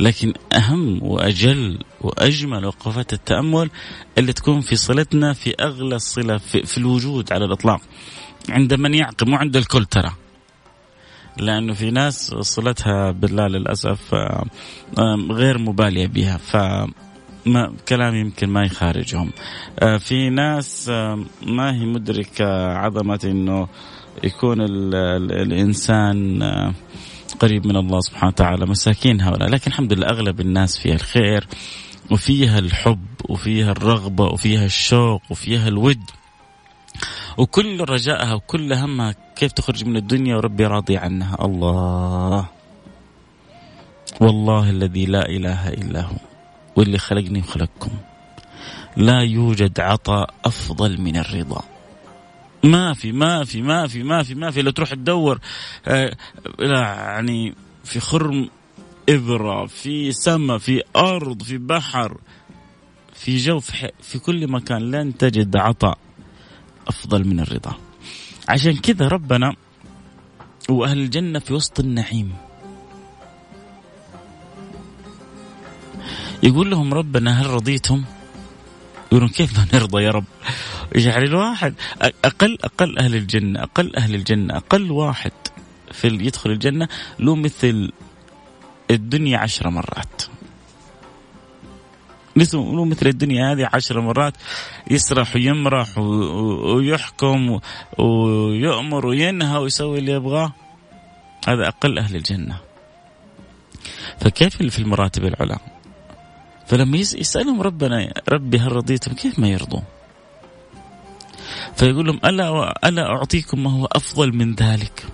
لكن 0.00 0.32
أهم 0.54 1.02
وأجل 1.02 1.78
وأجمل 2.00 2.64
وقفات 2.64 3.12
التأمل 3.12 3.70
اللي 4.18 4.32
تكون 4.32 4.60
في 4.60 4.76
صلتنا 4.76 5.32
في 5.32 5.54
أغلى 5.60 5.96
الصلة 5.96 6.38
في, 6.38 6.62
في 6.62 6.78
الوجود 6.78 7.32
على 7.32 7.44
الإطلاق. 7.44 7.80
عند 8.48 8.74
من 8.74 8.94
يعقل 8.94 9.30
مو 9.30 9.36
عند 9.36 9.56
الكل 9.56 9.84
ترى. 9.84 10.12
لأنه 11.36 11.74
في 11.74 11.90
ناس 11.90 12.34
صلتها 12.40 13.10
بالله 13.10 13.46
للأسف 13.46 14.14
غير 15.30 15.58
مبالية 15.58 16.06
بها. 16.06 16.36
ف 16.36 16.56
ما 17.46 17.72
كلام 17.88 18.14
يمكن 18.14 18.48
ما 18.48 18.62
يخارجهم. 18.62 19.32
آه، 19.78 19.96
في 19.96 20.30
ناس 20.30 20.88
ما 21.42 21.74
هي 21.74 21.84
مدركة 21.84 22.72
عظمة 22.72 23.20
أنه 23.24 23.68
يكون 24.24 24.60
ال 24.60 24.94
ال 24.94 25.32
الإنسان 25.32 26.42
آه، 26.42 26.74
قريب 27.40 27.66
من 27.66 27.76
الله 27.76 28.00
سبحانه 28.00 28.28
وتعالى 28.28 28.66
مساكين 28.66 29.20
هؤلاء. 29.20 29.48
لكن 29.48 29.70
الحمد 29.70 29.92
لله 29.92 30.06
أغلب 30.06 30.40
الناس 30.40 30.78
فيها 30.78 30.94
الخير 30.94 31.46
وفيها 32.10 32.58
الحب 32.58 33.06
وفيها 33.28 33.70
الرغبة 33.72 34.24
وفيها 34.24 34.64
الشوق 34.64 35.22
وفيها 35.30 35.68
الود 35.68 36.00
وكل 37.38 37.80
رجائها 37.80 38.34
وكل 38.34 38.72
همها 38.72 39.14
كيف 39.36 39.52
تخرج 39.52 39.84
من 39.84 39.96
الدنيا 39.96 40.36
وربي 40.36 40.66
راضي 40.66 40.96
عنها. 40.96 41.36
الله. 41.44 42.48
والله 44.20 44.70
الذي 44.70 45.06
لا 45.06 45.28
إله 45.28 45.68
إلا 45.68 46.00
هو. 46.00 46.25
واللي 46.76 46.98
خلقني 46.98 47.38
وخلقكم 47.38 47.90
لا 48.96 49.20
يوجد 49.20 49.80
عطاء 49.80 50.34
أفضل 50.44 51.00
من 51.00 51.16
الرضا. 51.16 51.62
ما 52.64 52.94
في 52.94 53.12
ما 53.12 53.44
في 53.44 53.62
ما 53.62 53.86
في 53.86 54.02
ما 54.02 54.22
في 54.22 54.34
ما 54.34 54.50
في. 54.50 54.62
لو 54.62 54.70
تروح 54.70 54.94
تدور 54.94 55.40
آه، 55.86 56.16
يعني 56.58 57.54
في 57.84 58.00
خرم 58.00 58.50
إبرة 59.08 59.66
في 59.66 60.12
سماء 60.12 60.58
في 60.58 60.82
أرض 60.96 61.42
في 61.42 61.58
بحر 61.58 62.18
في 63.14 63.36
جو 63.36 63.60
في, 63.60 63.90
في 64.02 64.18
كل 64.18 64.48
مكان. 64.50 64.90
لن 64.90 65.16
تجد 65.16 65.56
عطاء 65.56 65.98
أفضل 66.88 67.24
من 67.26 67.40
الرضا. 67.40 67.74
عشان 68.48 68.76
كذا 68.76 69.08
ربنا 69.08 69.54
وأهل 70.68 70.98
الجنة 70.98 71.38
في 71.38 71.54
وسط 71.54 71.80
النعيم. 71.80 72.45
يقول 76.42 76.70
لهم 76.70 76.94
ربنا 76.94 77.42
هل 77.42 77.46
رضيتم؟ 77.46 78.04
يقولون 79.12 79.28
كيف 79.28 79.58
ما 79.58 79.66
نرضى 79.74 80.02
يا 80.02 80.10
رب؟ 80.10 80.24
يعني 80.92 81.24
الواحد؟ 81.24 81.74
أقل 82.24 82.58
أقل 82.64 82.98
أهل 82.98 83.14
الجنة 83.14 83.62
أقل 83.62 83.96
أهل 83.96 84.14
الجنة 84.14 84.56
أقل 84.56 84.90
واحد 84.90 85.32
في 85.92 86.06
يدخل 86.08 86.50
الجنة 86.50 86.88
له 87.18 87.36
مثل 87.36 87.92
الدنيا 88.90 89.38
عشر 89.38 89.70
مرات. 89.70 90.22
له 92.36 92.84
مثل 92.84 93.06
الدنيا 93.06 93.52
هذه 93.52 93.70
عشر 93.74 94.00
مرات 94.00 94.34
يسرح 94.90 95.36
ويمرح 95.36 95.98
ويحكم 95.98 97.60
ويؤمر 97.98 99.06
وينهى 99.06 99.58
ويسوي 99.58 99.98
اللي 99.98 100.12
يبغاه. 100.12 100.52
هذا 101.48 101.68
أقل 101.68 101.98
أهل 101.98 102.16
الجنة. 102.16 102.58
فكيف 104.20 104.60
اللي 104.60 104.70
في 104.70 104.78
المراتب 104.78 105.24
العلى؟ 105.24 105.58
فلما 106.66 106.96
يسألهم 106.96 107.62
ربنا 107.62 108.12
ربي 108.28 108.58
هل 108.58 108.72
رضيتم؟ 108.72 109.12
كيف 109.12 109.38
ما 109.38 109.48
يرضون؟ 109.48 109.82
فيقول 111.76 112.06
لهم 112.06 112.20
ألا 112.24 112.74
ألا 112.84 113.02
أعطيكم 113.02 113.62
ما 113.62 113.70
هو 113.70 113.84
أفضل 113.84 114.32
من 114.32 114.54
ذلك؟ 114.54 115.04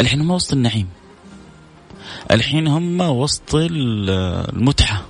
الحين 0.00 0.20
هم 0.20 0.30
وسط 0.30 0.52
النعيم. 0.52 0.88
الحين 2.30 2.66
هم 2.66 3.00
وسط 3.00 3.54
المتعة 3.54 5.06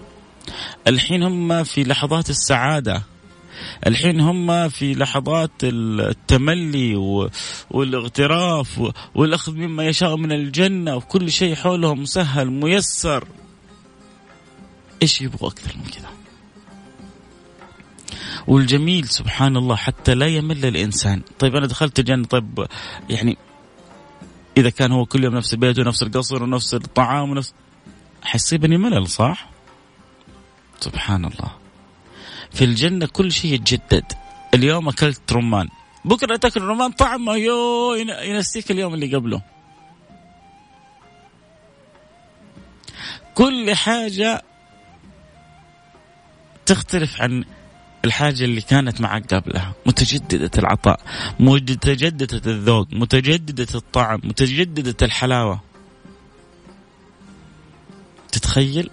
الحين 0.86 1.22
هم 1.22 1.64
في 1.64 1.84
لحظات 1.84 2.30
السعادة. 2.30 3.02
الحين 3.86 4.20
هم 4.20 4.68
في 4.68 4.94
لحظات 4.94 5.50
التملي 5.62 6.96
والاغتراف 7.70 8.92
والأخذ 9.14 9.54
مما 9.54 9.86
يشاء 9.86 10.16
من 10.16 10.32
الجنة. 10.32 10.96
وكل 10.96 11.30
شيء 11.32 11.54
حولهم 11.54 12.02
مسهل 12.02 12.50
ميسر. 12.50 13.24
إيش 15.02 15.20
يبغوا 15.20 15.48
أكثر 15.48 15.76
من 15.76 15.84
كذا؟ 15.84 16.08
والجميل 18.46 19.08
سبحان 19.08 19.56
الله 19.56 19.76
حتى 19.76 20.14
لا 20.14 20.26
يمل 20.26 20.66
الإنسان. 20.66 21.22
طيب 21.38 21.56
أنا 21.56 21.66
دخلت 21.66 21.98
الجنة 21.98 22.24
طيب 22.24 22.66
يعني 23.10 23.36
إذا 24.56 24.70
كان 24.70 24.92
هو 24.92 25.06
كل 25.06 25.24
يوم 25.24 25.36
نفس 25.36 25.52
البيت 25.54 25.78
ونفس 25.78 26.02
القصر 26.02 26.42
ونفس 26.42 26.74
الطعام 26.74 27.30
ونفس 27.30 27.54
حيصيبني 28.22 28.78
ملل 28.78 29.08
صح؟ 29.08 29.50
سبحان 30.80 31.24
الله. 31.24 31.50
في 32.50 32.64
الجنة 32.64 33.06
كل 33.06 33.32
شيء 33.32 33.54
يتجدد. 33.54 34.04
اليوم 34.54 34.88
أكلت 34.88 35.32
رمان. 35.32 35.68
بكرة 36.04 36.36
تأكل 36.36 36.60
رمان 36.62 36.90
طعمه 36.90 37.36
يو 37.36 37.94
ينسيك 38.24 38.70
اليوم 38.70 38.94
اللي 38.94 39.16
قبله. 39.16 39.42
كل 43.34 43.74
حاجة 43.74 44.42
تختلف 46.68 47.22
عن 47.22 47.44
الحاجة 48.04 48.44
اللي 48.44 48.60
كانت 48.60 49.00
معك 49.00 49.34
قبلها. 49.34 49.74
متجددة 49.86 50.50
العطاء 50.58 51.00
متجددة 51.40 52.52
الذوق 52.52 52.88
متجددة 52.92 53.66
الطعم 53.74 54.20
متجددة 54.24 54.96
الحلاوة. 55.02 55.60
تتخيل؟ 58.32 58.90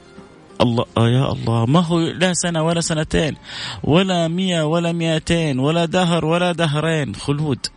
الله 0.61 0.85
آه 0.97 1.09
يا 1.09 1.31
الله 1.31 1.65
ما 1.65 1.79
هو 1.79 1.99
لا 1.99 2.33
سنة 2.33 2.63
ولا 2.63 2.81
سنتين 2.81 3.35
ولا 3.83 4.27
مية 4.27 4.63
ولا 4.63 4.91
مئتين 4.91 5.59
ولا 5.59 5.85
دهر 5.85 6.25
ولا 6.25 6.51
دهرين. 6.51 7.15
خلود 7.15 7.67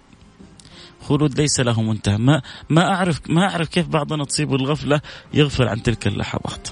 خلود 1.08 1.40
ليس 1.40 1.60
له 1.60 1.82
منتهى. 1.82 2.18
ما 2.18 2.42
ما 2.70 2.94
أعرف 2.94 3.20
ما 3.28 3.50
أعرف 3.50 3.68
كيف 3.68 3.86
بعضنا 3.86 4.24
تصيب 4.24 4.54
الغفلة 4.54 5.00
يغفل 5.34 5.68
عن 5.68 5.82
تلك 5.82 6.06
اللحظات. 6.06 6.68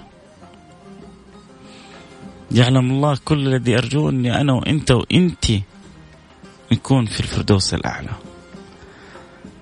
يعلم 2.50 2.90
الله 2.90 3.18
كل 3.24 3.46
الذي 3.46 3.78
ارجوه 3.78 4.10
اني 4.10 4.40
أنا 4.40 4.52
وأنت 4.52 4.90
وانت 4.90 5.44
نكون 6.72 7.06
في 7.06 7.20
الفردوس 7.20 7.74
الأعلى. 7.74 8.10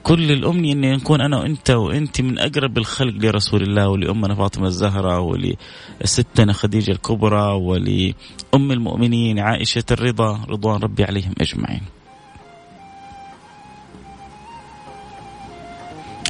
كل 0.02 0.32
الأمنية 0.32 0.72
أن 0.72 0.92
نكون 0.92 1.20
أنا 1.20 1.38
وأنت 1.38 1.70
وأنت 1.70 2.20
من 2.20 2.38
أقرب 2.38 2.78
الخلق 2.78 3.14
لرسول 3.14 3.62
الله 3.62 3.88
ولأمنا 3.88 4.34
فاطمة 4.34 4.66
الزهراء 4.66 5.20
ولستنا 5.20 6.52
خديجة 6.52 6.90
الكبرى 6.90 7.52
ولأم 7.52 8.72
المؤمنين 8.72 9.38
عائشة 9.38 9.84
الرضا 9.90 10.44
رضوان 10.48 10.80
ربي 10.80 11.04
عليهم 11.04 11.32
أجمعين. 11.40 11.82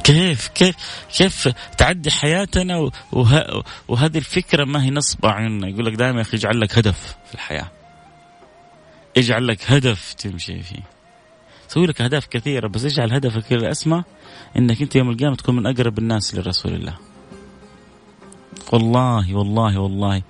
كيف 0.05 0.47
كيف 0.47 0.75
كيف 1.17 1.47
تعدي 1.77 2.11
حياتنا 2.11 2.91
وه 3.11 3.63
وهذه 3.87 4.17
الفكرة 4.17 4.65
ما 4.65 4.83
هي 4.83 4.89
نصب 4.89 5.25
عيوننا. 5.25 5.67
يقول 5.67 5.85
لك 5.85 5.93
دائما 5.93 6.17
يا 6.17 6.21
أخي 6.21 6.37
اجعل 6.37 6.59
لك 6.59 6.77
هدف 6.77 7.15
في 7.27 7.33
الحياة. 7.33 7.71
اجعل 9.17 9.47
لك 9.47 9.71
هدف 9.71 10.13
تمشي 10.13 10.61
فيه. 10.61 10.83
سوي 11.67 11.87
لك 11.87 12.01
أهداف 12.01 12.25
كثيرة 12.25 12.67
بس 12.67 12.85
اجعل 12.85 13.13
هدفك 13.13 13.53
الاسمى 13.53 14.03
إنك 14.57 14.81
أنت 14.81 14.95
يوم 14.95 15.09
القيامة 15.09 15.35
تكون 15.35 15.55
من 15.55 15.67
أقرب 15.67 15.97
الناس 15.99 16.35
لرسول 16.35 16.73
الله. 16.73 16.97
والله 18.73 19.35
والله 19.35 19.79
والله 19.79 20.21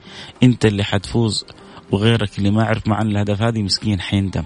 أنت 0.43 0.65
اللي 0.65 0.83
حتفوز 0.83 1.45
وغيرك 1.91 2.37
اللي 2.37 2.51
ما 2.51 2.63
عرف 2.63 2.87
معنى 2.87 3.09
الأهداف 3.09 3.41
هذه 3.41 3.61
مسكين 3.61 4.01
حيندم. 4.01 4.43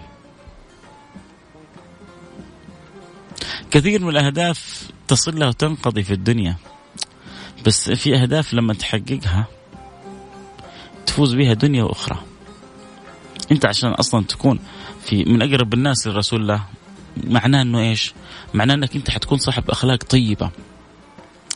كثير 3.71 4.03
من 4.03 4.09
الأهداف 4.09 4.89
تصل 5.07 5.39
لها 5.39 5.47
وتنقضي 5.47 6.03
في 6.03 6.13
الدنيا 6.13 6.55
بس 7.65 7.91
في 7.91 8.15
أهداف 8.15 8.53
لما 8.53 8.73
تحققها 8.73 9.45
تفوز 11.05 11.33
بها 11.33 11.53
دنيا 11.53 11.83
وأخرى. 11.83 12.17
أنت 13.51 13.65
عشان 13.65 13.89
أصلا 13.89 14.23
تكون 14.23 14.59
في 15.01 15.25
من 15.25 15.41
أقرب 15.41 15.73
الناس 15.73 16.07
لرسول 16.07 16.41
الله 16.41 16.65
معناه 17.17 17.61
إنه 17.61 17.79
إيش؟ 17.79 18.13
معناه 18.53 18.73
إنك 18.75 18.95
أنت 18.95 19.09
حتكون 19.09 19.37
صاحب 19.37 19.69
أخلاق 19.69 20.03
طيبة. 20.03 20.51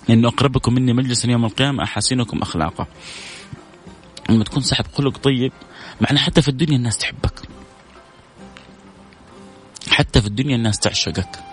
لأنه 0.09 0.27
أقربكم 0.27 0.73
مني 0.73 0.93
مجلسا 0.93 1.29
يوم 1.29 1.45
القيامة 1.45 1.83
أحاسنكم 1.83 2.41
اخلاقا 2.41 2.87
لما 4.29 4.43
تكون 4.43 4.63
صاحب 4.63 4.85
خلق 4.93 5.17
طيب 5.17 5.51
معناه 6.01 6.21
حتى 6.21 6.41
في 6.41 6.47
الدنيا 6.47 6.77
الناس 6.77 6.97
تحبك. 6.97 7.41
حتى 9.89 10.21
في 10.21 10.27
الدنيا 10.27 10.55
الناس 10.55 10.79
تعشقك. 10.79 11.52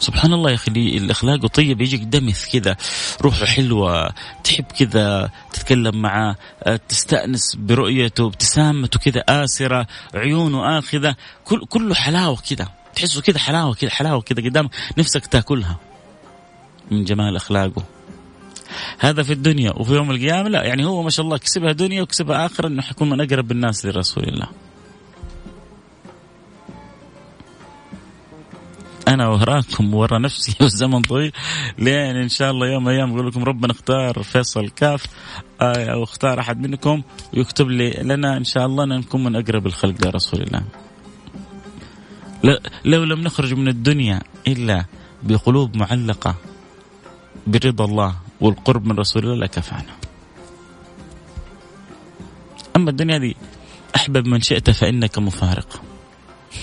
سبحان 0.00 0.32
الله 0.32 0.50
يا 0.50 0.54
أخي 0.54 0.70
الأخلاق 0.70 1.46
طيب 1.46 1.80
يجيك 1.80 2.02
دمث 2.02 2.56
كذا 2.56 2.76
روحه 3.22 3.44
حلوة 3.46 4.10
تحب 4.44 4.64
كذا 4.64 5.30
تتكلم 5.52 6.02
معاه 6.02 6.36
تستأنس 6.88 7.56
برؤيته 7.56 8.26
ابتسامته 8.26 8.98
كذا 8.98 9.20
آسرة 9.28 9.86
عيونه 10.14 10.78
آخذة 10.78 11.16
كل 11.44 11.66
كله 11.66 11.94
حلاوة 11.94 12.38
كذا 12.50 12.68
تحسه 12.94 13.20
كذا 13.20 13.38
حلاوة 13.38 13.74
كذا 13.74 13.90
حلاوة 13.90 14.20
كذا 14.20 14.44
قدامك 14.44 14.70
نفسك 14.98 15.26
تاكلها. 15.26 15.76
من 16.90 17.04
جمال 17.04 17.36
أخلاقه. 17.36 17.84
هذا 18.98 19.22
في 19.22 19.32
الدنيا 19.32 19.72
وفي 19.76 19.94
يوم 19.94 20.10
القيامة 20.10 20.48
لا 20.48 20.64
يعني 20.64 20.86
هو 20.86 21.02
ما 21.02 21.10
شاء 21.10 21.24
الله 21.26 21.38
كسبها 21.38 21.72
دنيا 21.72 22.02
وكسبها 22.02 22.46
آخرة 22.46 22.68
إنه 22.68 22.82
حيكون 22.82 23.10
من 23.10 23.20
أقرب 23.20 23.52
الناس 23.52 23.86
لرسول 23.86 24.24
الله. 24.24 24.46
أنا 29.10 29.28
وراكم 29.28 29.94
ورا 29.94 30.18
نفسي 30.18 30.56
والزمن 30.62 31.02
طويل 31.02 31.32
لين 31.78 32.16
إن 32.16 32.28
شاء 32.28 32.50
الله 32.50 32.66
يوم 32.66 32.84
من 32.84 32.90
الأيام 32.90 33.12
أقول 33.12 33.26
لكم 33.26 33.44
ربنا 33.44 33.72
اختار 33.72 34.22
فيصل 34.22 34.68
كاف 34.68 35.06
آه، 35.60 35.92
أو 35.92 36.02
اختار 36.02 36.40
أحد 36.40 36.60
منكم 36.60 37.02
ويكتب 37.34 37.68
لي 37.68 37.90
لنا 37.90 38.36
إن 38.36 38.44
شاء 38.44 38.66
الله 38.66 38.84
نكون 38.84 39.24
من 39.24 39.36
أقرب 39.36 39.66
الخلق 39.66 40.06
لرسول 40.06 40.42
الله. 40.42 40.62
لو 42.84 43.04
لم 43.04 43.20
نخرج 43.20 43.54
من 43.54 43.68
الدنيا 43.68 44.20
إلا 44.48 44.84
بقلوب 45.22 45.76
معلقة 45.76 46.34
برضا 47.46 47.84
الله 47.84 48.14
والقرب 48.40 48.86
من 48.86 48.98
رسول 48.98 49.24
الله 49.24 49.36
لكفانا. 49.44 49.94
أما 52.76 52.90
الدنيا 52.90 53.18
دي 53.18 53.36
أحبب 53.96 54.26
من 54.26 54.40
شئت 54.40 54.70
فإنك 54.70 55.18
مفارق. 55.18 55.82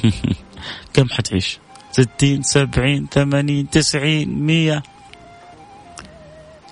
كم 0.93 1.09
حتعيش؟ 1.09 1.59
ستين 1.97 2.41
سبعين 2.41 3.07
ثمانين 3.11 3.69
تسعين 3.69 4.29
مية. 4.45 4.83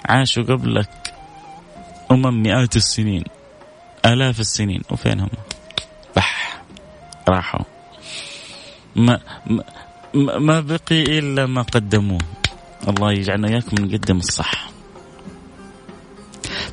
عاشوا 0.06 0.44
قبلك 0.44 1.14
أمم 2.12 2.44
مئات 2.44 2.76
السنين 2.76 3.24
آلاف 4.06 4.40
السنين 4.40 4.82
وفين 4.92 5.20
هم؟ 5.20 5.30
بح 6.16 6.62
راحوا. 7.30 7.66
ما, 8.96 9.20
ما, 10.14 10.40
ما 10.40 10.60
بقي 10.60 11.02
إلا 11.02 11.46
ما 11.46 11.62
قدموه. 11.62 12.22
الله 12.88 13.12
يجعلنا 13.12 13.48
إياكم 13.48 13.86
نقدم 13.86 14.18
الصح. 14.18 14.70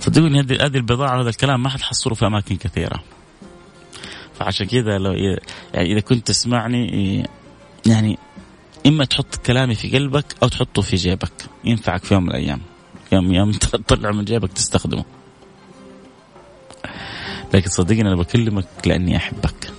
صدقوني 0.01 0.41
هذه 0.41 0.77
البضاعة 0.77 1.21
هذا 1.21 1.29
الكلام 1.29 1.63
ما 1.63 1.69
حتحصله 1.69 2.15
في 2.15 2.27
أماكن 2.27 2.57
كثيرة. 2.57 3.03
فعشان 4.35 4.67
كذا 4.67 4.99
لو 4.99 5.13
يعني 5.13 5.93
إذا 5.93 6.01
كنت 6.01 6.27
تسمعني 6.27 7.25
يعني 7.87 8.19
إما 8.87 9.05
تحط 9.05 9.37
كلامي 9.37 9.75
في 9.75 9.99
قلبك 9.99 10.25
أو 10.43 10.49
تحطه 10.49 10.83
في 10.83 10.97
جيبك. 10.97 11.33
ينفعك 11.65 12.05
في 12.05 12.15
يوم 12.15 12.23
من 12.23 12.31
الأيام. 12.31 12.61
يوم 13.13 13.33
يوم 13.33 13.53
تطلع 13.89 14.11
من 14.11 14.25
جيبك 14.25 14.53
تستخدمه. 14.53 15.05
لكن 17.55 17.71
صدقني 17.71 18.01
أنا 18.01 18.17
بكلمك 18.17 18.67
لأني 18.87 19.17
أحبك. 19.17 19.73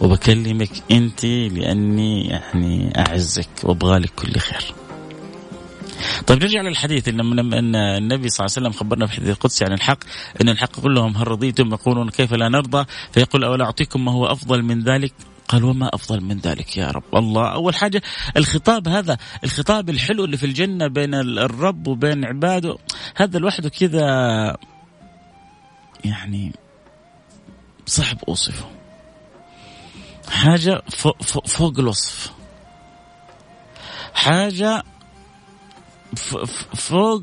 وبكلمك 0.00 0.70
أنت 0.90 1.24
لأني 1.24 2.26
يعني 2.26 2.92
أعزك 2.98 3.48
وأبغى 3.62 3.98
لك 3.98 4.10
كل 4.16 4.38
خير. 4.38 4.74
طيب 6.26 6.42
نرجع 6.42 6.60
للحديث. 6.62 7.08
إن 7.08 7.20
إن 7.38 7.74
النبي 7.74 8.28
صلى 8.28 8.46
الله 8.46 8.56
عليه 8.56 8.68
وسلم 8.68 8.72
خبرنا 8.72 9.06
في 9.06 9.12
الحديث 9.12 9.30
القدسي 9.30 9.64
عن 9.64 9.72
الحق. 9.72 9.98
إن 10.42 10.48
الحق 10.48 10.80
كلهم 10.80 11.16
هل 11.16 11.28
رضيتم؟ 11.28 11.72
يقولون 11.72 12.10
كيف 12.10 12.32
لا 12.32 12.48
نرضى؟ 12.48 12.84
فيقول 13.12 13.44
أولا 13.44 13.64
أعطيكم 13.64 14.04
ما 14.04 14.12
هو 14.12 14.26
أفضل 14.26 14.62
من 14.62 14.82
ذلك؟ 14.82 15.12
قال 15.48 15.64
وما 15.64 15.90
أفضل 15.94 16.20
من 16.20 16.38
ذلك 16.38 16.76
يا 16.76 16.86
رب. 16.86 17.14
الله 17.14 17.52
أول 17.52 17.74
حاجة 17.74 18.02
الخطاب 18.36 18.88
هذا 18.88 19.18
الخطاب 19.44 19.90
الحلو 19.90 20.24
اللي 20.24 20.36
في 20.36 20.46
الجنة 20.46 20.86
بين 20.86 21.14
الرب 21.14 21.86
وبين 21.86 22.24
عباده 22.24 22.76
هذا 23.16 23.38
لوحده 23.38 23.68
كذا 23.68 24.56
يعني 26.04 26.52
صعب 27.86 28.18
أوصفه. 28.28 28.70
حاجة 30.28 30.82
فوق, 30.90 31.22
فوق 31.46 31.78
الوصف. 31.78 32.32
حاجة 34.14 34.82
فوق 36.74 37.22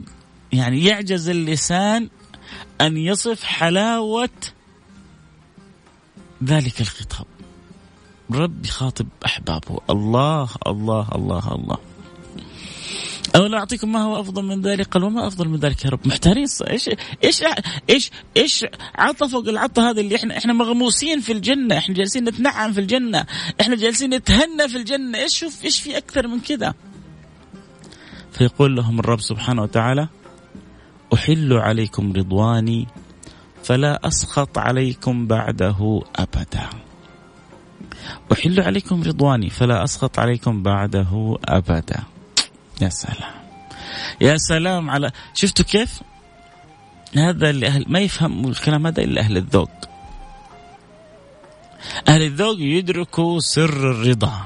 يعني 0.52 0.86
يعجز 0.86 1.30
اللسان 1.30 2.10
أن 2.82 2.98
يصف 2.98 3.44
حلاوة 3.44 4.30
ذلك 6.44 6.82
الخطاب. 6.82 7.26
رب 8.36 8.66
يخاطب 8.66 9.08
أحبابه. 9.26 9.80
الله 9.90 10.50
الله 10.68 11.08
الله 11.16 11.56
الله. 11.56 11.78
أولا 13.36 13.58
أعطيكم 13.58 13.92
ما 13.92 14.04
هو 14.04 14.20
أفضل 14.20 14.44
من 14.44 14.62
ذلك؟ 14.62 14.88
قال 14.88 15.04
وما 15.04 15.28
أفضل 15.28 15.50
من 15.50 15.60
ذلك 15.60 15.86
يا 15.86 15.90
رب. 15.90 16.08
محتارين 16.08 16.46
إيش 16.70 16.90
إيش 17.24 17.44
إيش 17.90 18.12
إيش 18.38 18.66
عطى 18.96 19.30
فوق 19.30 19.48
العطة 19.48 19.90
هذا 19.90 20.02
اللي 20.02 20.16
إحنا 20.16 20.38
إحنا 20.38 20.54
مغموسين 20.54 21.20
في 21.20 21.34
الجنة. 21.34 21.78
إحنا 21.78 21.96
جالسين 21.96 22.24
نتنعم 22.24 22.74
في 22.74 22.80
الجنة. 22.80 23.26
إحنا 23.62 23.76
جالسين 23.76 24.14
نتهنى 24.14 24.68
في 24.70 24.78
الجنة. 24.78 25.18
إيش 25.18 25.40
شوف 25.40 25.66
إيش 25.66 25.80
في 25.82 25.98
أكثر 25.98 26.28
من 26.28 26.40
كذا؟ 26.40 26.74
فيقول 28.32 28.76
لهم 28.76 29.00
الرب 29.00 29.22
سبحانه 29.22 29.62
وتعالى 29.62 30.08
أحل 31.14 31.54
عليكم 31.54 32.14
رضواني 32.14 32.88
فلا 33.64 34.08
أسخط 34.08 34.58
عليكم 34.58 35.28
بعده 35.28 36.02
أبدا. 36.16 36.70
أحل 38.32 38.60
عليكم 38.60 39.04
رضواني 39.04 39.50
فلا 39.50 39.84
أسخط 39.84 40.20
عليكم 40.20 40.64
بعده 40.64 41.38
أبدا. 41.46 42.00
يا 42.82 42.90
سلام. 42.90 43.34
يا 44.22 44.38
سلام 44.38 44.90
على 44.90 45.12
شفتوا 45.34 45.66
كيف؟ 45.66 46.02
هذا 47.16 47.50
اللي 47.50 47.68
أهل 47.68 47.86
ما 47.88 48.00
يفهم 48.00 48.48
الكلام 48.48 48.88
هذا 48.88 49.02
إلا 49.02 49.22
أهل 49.22 49.38
الذوق. 49.38 49.72
أهل 52.08 52.22
الذوق 52.22 52.56
يدركوا 52.60 53.40
سر 53.40 53.92
الرضا. 53.92 54.42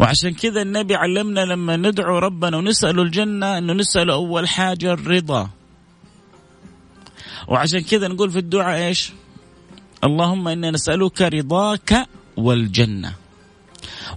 وعشان 0.00 0.34
كذا 0.34 0.62
النبي 0.62 0.94
علمنا 0.94 1.40
لما 1.40 1.76
ندعو 1.76 2.18
ربنا 2.18 2.56
ونسأله 2.56 3.02
الجنة 3.02 3.58
أنه 3.58 3.72
نسأله 3.72 4.14
أول 4.14 4.48
حاجة 4.48 4.92
الرضا. 4.92 5.48
وعشان 7.48 7.80
كذا 7.80 8.08
نقول 8.08 8.30
في 8.30 8.38
الدعاء 8.38 8.86
إيش؟ 8.86 9.12
اللهم 10.04 10.48
إنا 10.48 10.70
نسألك 10.70 11.22
رضاك 11.22 12.08
والجنة 12.36 13.12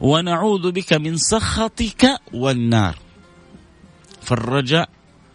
ونعوذ 0.01 0.71
بك 0.71 0.93
من 0.93 1.17
سخطك 1.17 2.21
والنار. 2.33 2.95
فالرجاء 4.21 4.89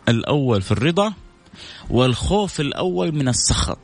الأول 0.09 0.63
في 0.63 0.71
الرضا 0.71 1.13
والخوف 1.91 2.61
الأول 2.61 3.13
من 3.13 3.29
السخط. 3.29 3.79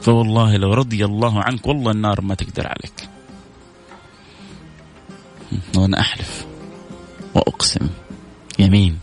فوالله 0.00 0.56
لو 0.56 0.74
رضي 0.74 1.04
الله 1.04 1.42
عنك 1.42 1.66
والله 1.66 1.90
النار 1.90 2.20
ما 2.20 2.34
تقدر 2.34 2.66
عليك. 2.66 3.08
وأنا 5.76 6.00
أحلف 6.00 6.46
وأقسم. 7.34 7.88
يمين. 8.58 8.98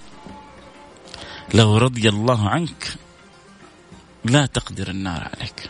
لو 1.53 1.77
رضي 1.77 2.09
الله 2.09 2.49
عنك 2.49 3.02
لا 4.25 4.45
تقدر 4.45 4.87
النار 4.87 5.31
عليك 5.35 5.69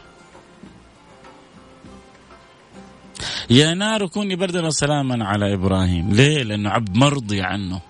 يا 3.50 3.74
نار 3.74 4.08
كوني 4.08 4.36
بردا 4.36 4.66
وسلاما 4.66 5.26
على 5.26 5.54
إبراهيم، 5.54 6.13
ليه؟ 6.13 6.44
لأنه 6.44 6.70
عبد 6.70 6.98
مرضي 6.98 7.42
عنه. 7.42 7.82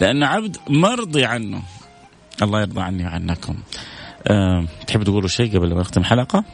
لأنه 0.00 0.26
عبد 0.26 0.56
مرضي 0.68 1.24
عنه. 1.24 1.62
الله 2.42 2.60
يرضى 2.60 2.80
عني 2.80 3.04
وعنكم. 3.04 3.56
أه 4.26 4.64
تحب 4.86 5.02
تقولوا 5.02 5.28
شيء 5.28 5.56
قبل 5.56 5.74
ما 5.74 5.80
نختم 5.80 6.00
الحلقة؟ 6.00 6.44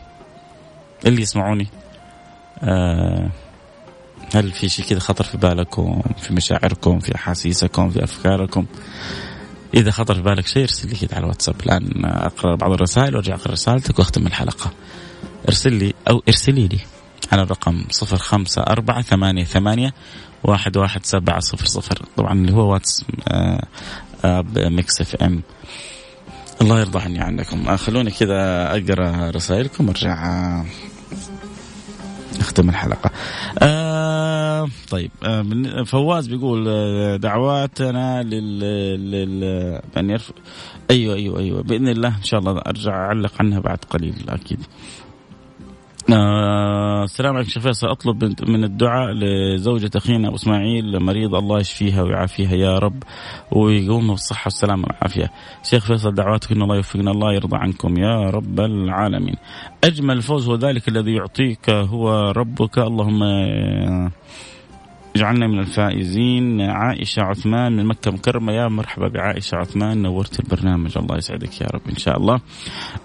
اللي 1.06 1.22
يسمعوني. 1.22 1.68
أه 2.62 3.30
هل 4.34 4.50
في 4.50 4.68
شيء 4.68 4.84
كذا 4.84 4.98
خطر 4.98 5.24
في 5.24 5.36
بالكم 5.36 6.02
في 6.18 6.34
مشاعركم 6.34 6.98
في 6.98 7.14
أحاسيسكم 7.14 7.90
في 7.90 8.04
أفكاركم 8.04 8.66
إذا 9.74 9.90
خطر 9.90 10.14
في 10.14 10.22
بالك 10.22 10.46
شيء 10.46 10.62
ارسل 10.62 10.88
لي 10.88 10.94
كذا 10.94 11.14
على 11.16 11.24
الواتساب 11.24 11.54
الآن 11.66 12.04
أقرأ 12.04 12.56
بعض 12.56 12.72
الرسائل 12.72 13.14
وأرجع 13.14 13.34
أقرأ 13.34 13.52
رسالتك 13.52 13.98
وأختم 13.98 14.26
الحلقة. 14.26 14.70
ارسل 15.48 15.72
لي 15.72 15.94
أو 16.08 16.22
ارسلي 16.28 16.68
لي 16.68 16.78
على 17.32 17.42
الرقم 17.42 17.84
صفر 17.90 18.16
خمسة 18.16 18.62
أربعة 18.62 19.02
ثمانية 19.02 19.44
ثمانية 19.44 19.94
واحد 20.44 20.76
واحد 20.76 21.06
سبعة 21.06 21.40
صفر 21.40 21.66
صفر. 21.66 22.02
طبعا 22.16 22.32
اللي 22.32 22.52
هو 22.52 22.72
واتس 22.72 23.04
آه، 23.28 23.64
آه، 24.24 24.44
Mix 24.56 25.00
FM. 25.00 25.42
الله 26.62 26.80
يرضى 26.80 26.98
عني 26.98 27.20
عنكم 27.20 27.68
آه، 27.68 27.76
خلوني 27.76 28.10
كذا 28.10 28.70
أقرأ 28.76 29.30
رسائلكم 29.30 29.88
وأرجع. 29.88 30.62
نختم 32.40 32.68
الحلقة. 32.68 33.10
آه 33.58 34.68
طيب 34.90 35.10
آه 35.24 35.82
فواز 35.86 36.26
بيقول 36.26 36.64
دعواتنا 37.18 38.22
لل, 38.22 38.60
لل... 39.10 39.42
يعني 39.96 40.12
يرف... 40.12 40.32
أيوه 40.90 41.14
أيوه 41.14 41.38
أيوه 41.38 41.62
بإذن 41.62 41.88
الله 41.88 42.08
إن 42.08 42.22
شاء 42.22 42.40
الله 42.40 42.62
أرجع 42.66 42.92
أعلق 42.92 43.32
عنها 43.40 43.60
بعد 43.60 43.78
قليل 43.90 44.14
أكيد. 44.28 44.60
آه 46.10 47.04
السلام 47.04 47.34
عليكم 47.34 47.50
شيخ 47.50 47.62
فيصل 47.62 47.86
أطلب 47.86 48.34
من 48.48 48.64
الدعاء 48.64 49.12
لزوجة 49.12 49.90
أخينا 49.96 50.28
ابو 50.28 50.36
إسماعيل 50.36 51.00
مريض 51.00 51.34
الله 51.34 51.60
يشفيها 51.60 52.02
ويعافيها 52.02 52.52
يا 52.52 52.78
رب 52.78 53.02
ويقومها 53.52 54.10
بالصحة 54.10 54.44
والسلامة 54.44 54.84
والعافية. 54.84 55.30
شيخ 55.62 55.86
فيصل 55.86 56.14
دعواتك 56.14 56.52
إن 56.52 56.62
الله 56.62 56.76
يوفقنا 56.76 57.10
الله 57.10 57.34
يرضى 57.34 57.56
عنكم 57.56 57.98
يا 57.98 58.30
رب 58.30 58.60
العالمين. 58.60 59.34
أجمل 59.84 60.16
الفوز 60.16 60.48
هو 60.48 60.54
ذلك 60.54 60.88
الذي 60.88 61.12
يعطيك 61.12 61.70
هو 61.70 62.30
ربك 62.30 62.78
اللهم 62.78 63.22
اجعلنا 65.16 65.46
من 65.46 65.58
الفائزين. 65.58 66.60
عائشة 66.60 67.22
عثمان 67.22 67.76
من 67.76 67.86
مكة 67.86 68.10
مكرمة 68.10 68.52
يا 68.52 68.68
مرحبا 68.68 69.08
بعائشة 69.08 69.56
عثمان 69.56 70.02
نورت 70.02 70.40
البرنامج. 70.40 70.98
الله 70.98 71.16
يسعدك 71.16 71.60
يا 71.60 71.66
رب 71.74 71.80
إن 71.88 71.96
شاء 71.96 72.16
الله. 72.16 72.40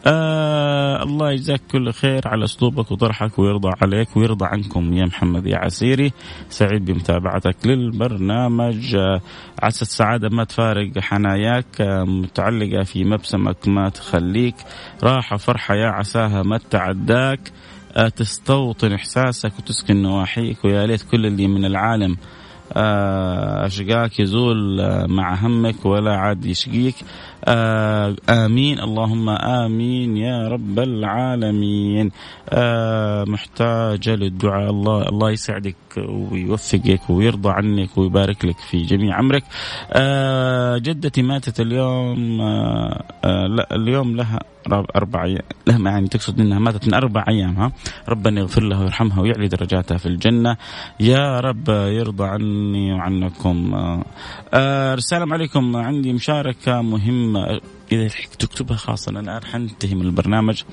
آه 0.06 1.04
الله 1.04 1.32
يجزاك 1.32 1.62
كل 1.72 1.92
خير 1.92 2.22
على 2.28 2.44
أسلوبك 2.44 2.92
وطرحك 2.92 3.40
ويرضى 3.40 3.70
عليك 3.82 4.18
ويرضى 4.18 4.46
عنكم. 4.46 4.94
يا 4.94 5.06
محمد 5.06 5.48
يا 5.48 5.58
عسيري 5.58 6.12
سعيد 6.50 6.86
بمتابعتك 6.86 7.58
للبرنامج. 7.66 8.96
آه 8.96 9.22
عسى 9.64 9.82
السعادة 9.82 10.30
ما 10.30 10.44
تفارق 10.44 11.00
حناياك. 11.00 11.82
آه 11.82 12.04
متعلقة 12.04 12.84
في 12.84 13.04
مبسمك 13.04 13.68
ما 13.68 13.90
تخليك. 13.90 14.56
راحة 15.04 15.38
فرحة 15.38 15.76
يا 15.76 15.88
عساها 15.88 16.44
ما 16.44 16.60
تعداك. 16.70 17.52
تستوطن 18.16 18.94
إحساسك 18.94 19.52
وتسكن 19.60 20.02
نواحيك. 20.02 20.66
ويا 20.66 20.88
ليت 20.88 21.02
كل 21.02 21.26
اللي 21.26 21.48
من 21.48 21.66
العالم 21.66 22.18
آه، 22.74 23.66
أشقاك 23.66 24.20
يزول 24.20 24.82
آه، 24.82 25.06
مع 25.06 25.34
همك 25.36 25.86
ولا 25.86 26.16
عاد 26.18 26.46
يشقيك. 26.46 26.96
آه 27.48 28.16
آمين. 28.30 28.80
اللهم 28.80 29.30
آمين 29.30 30.18
يا 30.18 30.48
رب 30.48 30.80
العالمين. 30.80 32.12
آه 32.50 33.24
محتاجة 33.24 34.16
للدعاء. 34.16 34.70
الله 34.70 35.02
الله 35.10 35.32
يسعدك 35.32 35.76
ويوفقك 35.98 37.10
ويرضى 37.10 37.50
عنك 37.50 37.98
ويبارك 37.98 38.46
لك 38.46 38.58
في 38.58 38.78
جميع 38.84 39.20
أمرك. 39.20 39.44
آه 39.92 40.78
جدتي 40.78 41.22
ماتت 41.22 41.60
اليوم. 41.60 42.42
لا 43.56 43.76
اليوم 43.76 44.16
لها 44.16 44.40
أربع 44.96 45.24
أيام. 45.24 45.48
لها 45.68 45.92
يعني 45.92 46.08
تقصد 46.08 46.40
أنها 46.40 46.60
ماتت 46.60 46.88
من 46.88 46.94
أربع 46.94 47.26
أيام 47.28 47.56
ها؟ 47.56 47.72
ربنا 48.10 48.42
يغفر 48.42 48.64
لها 48.64 48.80
ويرحمها 48.80 49.22
ويعلي 49.22 49.48
درجاتها 49.48 49.98
في 49.98 50.06
الجنة. 50.06 50.58
يا 51.00 51.40
رب 51.40 51.70
يرضى 51.70 52.24
عني 52.24 52.94
وعنكم. 52.94 53.76
السلام 54.54 55.34
عليكم. 55.34 55.76
عندي 55.76 56.14
مشاركة 56.14 56.82
مهمة. 56.82 57.37
إذا 57.92 58.08
تكتبها 58.40 58.78
خاصة 58.78 59.10
أنا 59.10 59.20
الآن 59.20 59.44
حنتهي 59.44 59.96
من 59.96 60.02
البرنامج. 60.02 60.64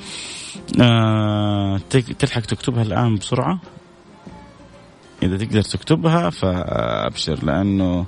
آه 0.81 1.81
تلحق 2.19 2.41
تكتبها 2.41 2.83
الآن 2.83 3.17
بسرعة. 3.17 3.61
إذا 5.23 5.37
تقدر 5.37 5.63
تكتبها 5.63 6.31
فأبشر 6.31 7.45
لأنه 7.45 8.07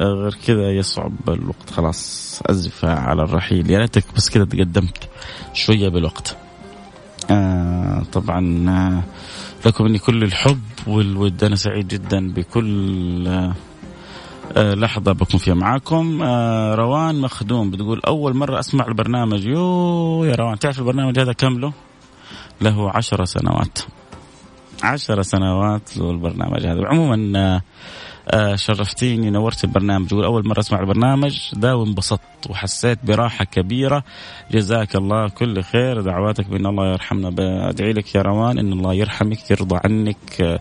غير 0.00 0.34
كذا 0.46 0.70
يصعب 0.70 1.12
الوقت. 1.28 1.70
خلاص 1.70 2.42
أزف 2.46 2.84
على 2.84 3.22
الرحيل. 3.22 3.70
يا 3.70 3.78
ريتك 3.78 4.04
بس 4.16 4.30
كذا 4.30 4.44
تقدمت 4.44 5.08
شوية 5.54 5.88
بالوقت. 5.88 6.36
آه 7.30 8.02
طبعا 8.12 8.68
آه 8.68 9.02
لكم 9.66 9.84
مني 9.84 9.98
كل 9.98 10.22
الحب 10.22 10.62
والود. 10.86 11.44
أنا 11.44 11.56
سعيد 11.56 11.88
جدا 11.88 12.32
بكل 12.32 13.28
آه، 13.28 13.54
لحظة 14.56 15.12
بكون 15.12 15.40
فيها 15.40 15.54
معاكم. 15.54 16.22
آه، 16.22 16.74
روان 16.74 17.20
مخدوم 17.20 17.70
بتقول 17.70 18.00
أول 18.06 18.36
مرة 18.36 18.58
أسمع 18.58 18.86
البرنامج. 18.86 19.44
يو 19.44 20.24
يا 20.24 20.34
روان 20.34 20.58
تعرف 20.58 20.78
البرنامج 20.78 21.18
هذا 21.18 21.32
كم 21.32 21.58
له؟ 21.58 21.72
له 22.60 22.90
عشر 22.90 23.24
سنوات. 23.24 23.78
عشر 24.82 25.22
سنوات 25.22 25.96
له 25.96 26.10
البرنامج 26.10 26.66
هذا. 26.66 26.86
عموما 26.86 27.38
آه، 27.38 27.56
آه، 27.56 27.62
شرفتيني 28.54 29.30
نورت 29.30 29.64
البرنامج. 29.64 30.14
أول 30.14 30.48
مرة 30.48 30.60
أسمع 30.60 30.80
البرنامج 30.80 31.54
ذا 31.58 31.72
وانبسطت 31.72 32.50
وحسيت 32.50 32.98
براحة 33.04 33.44
كبيرة. 33.44 34.04
جزاك 34.50 34.96
الله 34.96 35.28
كل 35.28 35.62
خير. 35.62 36.00
دعواتك 36.00 36.46
بأن 36.46 36.66
الله 36.66 36.92
يرحمنا. 36.92 37.30
بدعي 37.30 37.92
لك 37.92 38.14
يا 38.14 38.22
روان 38.22 38.58
إن 38.58 38.72
الله 38.72 38.94
يرحمك 38.94 39.50
يرضى 39.50 39.80
عنك 39.84 40.40
آه، 40.40 40.60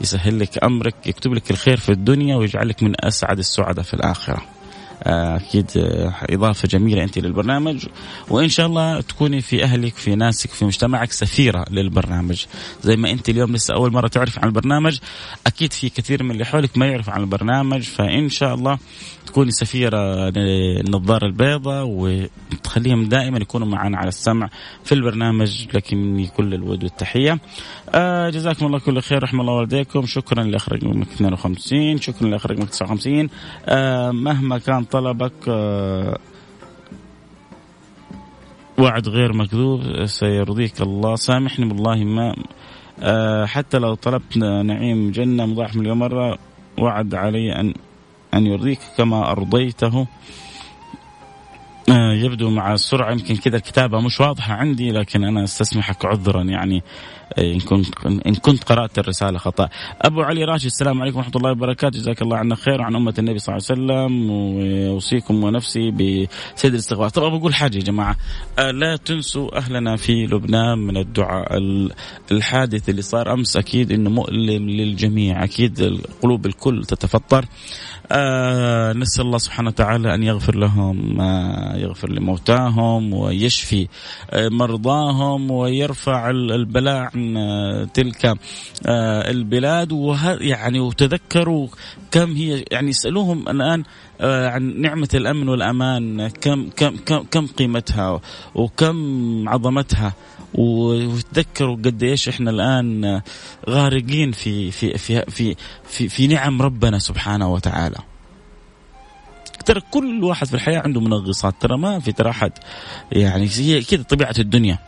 يسهل 0.00 0.40
لك 0.40 0.64
أمرك 0.64 1.06
يكتب 1.06 1.34
لك 1.34 1.50
الخير 1.50 1.76
في 1.76 1.92
الدنيا 1.92 2.36
ويجعلك 2.36 2.82
من 2.82 3.04
أسعد 3.04 3.38
السعداء 3.38 3.84
في 3.84 3.94
الآخرة. 3.94 4.51
أكيد 5.06 5.70
إضافة 6.30 6.68
جميلة 6.68 7.02
أنت 7.02 7.18
للبرنامج. 7.18 7.86
وإن 8.28 8.48
شاء 8.48 8.66
الله 8.66 9.00
تكوني 9.00 9.40
في 9.40 9.64
أهلك 9.64 9.94
في 9.94 10.14
ناسك 10.14 10.50
في 10.50 10.64
مجتمعك 10.64 11.12
سفيرة 11.12 11.64
للبرنامج. 11.70 12.44
زي 12.82 12.96
ما 12.96 13.10
أنت 13.10 13.28
اليوم 13.28 13.52
لسه 13.52 13.74
أول 13.74 13.92
مرة 13.92 14.08
تعرف 14.08 14.38
عن 14.38 14.44
البرنامج 14.48 14.98
أكيد 15.46 15.72
في 15.72 15.88
كثير 15.88 16.22
من 16.22 16.30
اللي 16.30 16.44
حولك 16.44 16.78
ما 16.78 16.86
يعرف 16.86 17.10
عن 17.10 17.20
البرنامج. 17.20 17.82
فإن 17.82 18.28
شاء 18.28 18.54
الله 18.54 18.78
تكوني 19.26 19.50
سفيرة 19.50 20.30
للنظارة 20.30 21.26
البيضاء 21.26 21.84
وتخليهم 21.86 23.08
دائما 23.08 23.38
يكونوا 23.38 23.68
معنا 23.68 23.98
على 23.98 24.08
السمع 24.08 24.48
في 24.84 24.92
البرنامج 24.92 25.66
لك 25.74 25.94
مني 25.94 26.26
كل 26.26 26.54
الود 26.54 26.82
والتحية. 26.84 27.38
آه 27.94 28.30
جزاكم 28.30 28.66
الله 28.66 28.78
كل 28.78 29.00
خير 29.00 29.22
رحم 29.22 29.40
الله 29.40 29.52
والديكم 29.52 30.06
شكرا 30.06 30.44
لاخ 30.44 30.68
رقمك 30.68 31.06
52 31.08 31.98
شكرا 31.98 32.28
لاخ 32.28 32.46
رقمك 32.46 32.68
59 32.70 33.28
آه 33.66 34.10
مهما 34.10 34.58
كان 34.58 34.84
طلبك 34.92 35.48
آه 35.48 36.18
وعد 38.78 39.08
غير 39.08 39.32
مكذوب 39.32 40.06
سيرضيك 40.06 40.82
الله. 40.82 41.16
سامحني 41.16 41.66
والله 41.66 42.04
ما 42.04 42.36
آه 43.00 43.46
حتى 43.46 43.78
لو 43.78 43.94
طلبت 43.94 44.36
نعيم 44.36 45.10
جنة 45.10 45.46
مضاعف 45.46 45.76
مليون 45.76 45.98
مرة 45.98 46.38
وعد 46.78 47.14
علي 47.14 47.52
أن 47.60 47.74
أن 48.34 48.46
يرضيك 48.46 48.78
كما 48.98 49.30
أرضيته. 49.30 50.06
آه، 51.88 52.12
يبدو 52.12 52.50
مع 52.50 52.72
السرعة 52.72 53.12
يمكن 53.12 53.36
كذا 53.36 53.56
الكتابة 53.56 54.00
مش 54.00 54.20
واضحة 54.20 54.54
عندي 54.54 54.90
لكن 54.90 55.24
أنا 55.24 55.44
أستسمحك 55.44 56.04
عذرا. 56.04 56.42
يعني 56.42 56.82
إن 57.38 57.60
كنت 57.60 57.86
إن 58.06 58.34
كنت 58.34 58.64
قرأت 58.64 58.98
الرسالة 58.98 59.38
خطأ. 59.38 59.68
أبو 60.02 60.22
علي 60.22 60.44
راشد 60.44 60.66
السلام 60.66 61.02
عليكم 61.02 61.16
ورحمة 61.16 61.32
الله 61.36 61.50
وبركاته. 61.50 61.98
جزاك 61.98 62.22
الله 62.22 62.36
عنا 62.36 62.54
خير 62.54 62.80
وعن 62.80 62.96
أمة 62.96 63.14
النبي 63.18 63.38
صلى 63.38 63.56
الله 63.56 63.66
عليه 63.70 64.04
وسلم 64.04 64.30
وأوصيكم 64.30 65.44
ونفسي 65.44 65.90
بسيد 65.90 66.72
الاستغفار. 66.72 67.08
طبعا 67.08 67.38
بقول 67.38 67.54
حاجة 67.54 67.76
يا 67.76 67.82
جماعة. 67.82 68.16
آه، 68.58 68.70
لا 68.70 68.96
تنسوا 68.96 69.58
أهلنا 69.58 69.96
في 69.96 70.26
لبنان 70.26 70.78
من 70.78 70.96
الدعاء 70.96 71.58
الحادث 72.32 72.88
اللي 72.88 73.02
صار 73.02 73.32
أمس. 73.32 73.56
أكيد 73.56 73.92
إنه 73.92 74.10
مؤلم 74.10 74.70
للجميع. 74.70 75.44
أكيد 75.44 76.00
قلوب 76.22 76.46
الكل 76.46 76.84
تتفطر. 76.84 77.44
آه 78.12 78.92
نسأل 78.92 79.24
الله 79.24 79.38
سبحانه 79.38 79.68
وتعالى 79.68 80.14
أن 80.14 80.22
يغفر 80.22 80.56
لهم 80.56 81.20
آه 81.20 81.76
يغفر 81.76 82.12
لموتاهم 82.12 83.14
ويشفي 83.14 83.88
آه 84.30 84.48
مرضاهم 84.48 85.50
ويرفع 85.50 86.30
البلاء 86.30 87.10
آه 87.36 87.84
تلك 87.84 88.26
آه 88.86 89.30
البلاد 89.30 89.92
يعني 90.40 90.80
وتذكروا 90.80 91.68
كم 92.10 92.32
هي 92.32 92.64
يعني 92.70 92.90
اسألوهم 92.90 93.48
الآن 93.48 93.84
آه 94.20 94.48
عن 94.48 94.80
نعمة 94.80 95.08
الأمن 95.14 95.48
والأمان 95.48 96.28
كم 96.28 96.70
كم 96.76 96.96
كم, 96.96 97.22
كم 97.30 97.46
قيمتها 97.46 98.20
وكم 98.54 99.48
عظمتها 99.48 100.12
وتذكروا 100.54 101.76
قد 101.76 102.02
إيش 102.02 102.28
إحنا 102.28 102.50
الآن 102.50 103.20
غارقين 103.68 104.32
في 104.32 104.70
في 104.70 104.98
في 104.98 105.22
في 105.30 105.56
في, 105.84 106.08
في 106.08 106.26
نعم 106.26 106.62
ربنا 106.62 106.98
سبحانه 106.98 107.52
وتعالى. 107.52 107.98
ترى 109.64 109.80
كل 109.90 110.24
واحد 110.24 110.46
في 110.46 110.54
الحياة 110.54 110.80
عنده 110.80 111.00
منغصات 111.00 111.54
ترى 111.60 111.78
ما 111.78 112.00
في 112.00 112.12
ترى 112.12 112.30
أحد 112.30 112.52
يعني 113.12 113.48
هي 113.56 113.82
كذا 113.82 114.02
طبيعة 114.02 114.34
الدنيا. 114.38 114.78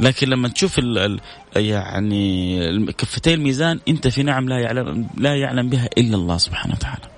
لكن 0.00 0.28
لما 0.28 0.48
تشوف 0.48 0.78
ال 0.78 0.98
ال 0.98 1.20
يعني 1.56 2.92
كفتي 2.92 3.34
الميزان 3.34 3.80
انت 3.88 4.08
في 4.08 4.22
نعم 4.22 4.48
لا 4.48 4.58
يعلم 4.58 5.08
لا 5.16 5.36
يعلم 5.36 5.68
بها 5.68 5.88
إلا 5.98 6.16
الله 6.16 6.38
سبحانه 6.38 6.74
وتعالى. 6.74 7.08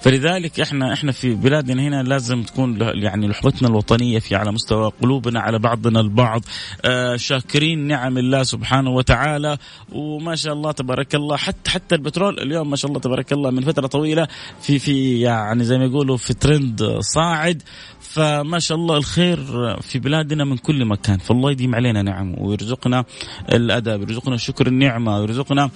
فلذلك 0.00 0.60
إحنا 0.60 0.92
إحنا 0.92 1.12
في 1.12 1.34
بلادنا 1.34 1.82
هنا 1.82 2.02
لازم 2.02 2.42
تكون 2.42 2.78
يعني 2.80 3.28
لحظتنا 3.28 3.68
الوطنية 3.68 4.18
في 4.18 4.36
على 4.36 4.52
مستوى 4.52 4.92
قلوبنا 5.02 5.40
على 5.40 5.58
بعضنا 5.58 6.00
البعض. 6.00 6.44
آه 6.84 7.16
شاكرين 7.16 7.86
نعم 7.86 8.18
الله 8.18 8.42
سبحانه 8.42 8.90
وتعالى. 8.90 9.58
وما 9.92 10.34
شاء 10.34 10.52
الله 10.52 10.72
تبارك 10.72 11.14
الله 11.14 11.36
حتى 11.36 11.70
حتى 11.70 11.94
البترول 11.94 12.38
اليوم 12.38 12.70
ما 12.70 12.76
شاء 12.76 12.88
الله 12.88 13.00
تبارك 13.00 13.32
الله 13.32 13.50
من 13.50 13.62
فترة 13.62 13.86
طويلة 13.86 14.28
في 14.60 14.78
في 14.78 15.20
يعني 15.20 15.64
زي 15.64 15.78
ما 15.78 15.84
يقولوا 15.84 16.16
في 16.16 16.34
ترند 16.34 16.98
صاعد. 17.00 17.62
فما 18.00 18.58
شاء 18.58 18.78
الله 18.78 18.96
الخير 18.96 19.38
في 19.80 19.98
بلادنا 19.98 20.44
من 20.44 20.56
كل 20.56 20.84
مكان. 20.84 21.18
فالله 21.18 21.50
يديم 21.50 21.74
علينا 21.74 22.02
نعم 22.02 22.34
ويرزقنا 22.38 23.04
الأدب 23.52 24.00
ويرزقنا 24.00 24.36
شكر 24.36 24.66
النعمة 24.66 25.18
ويرزقنا 25.18 25.70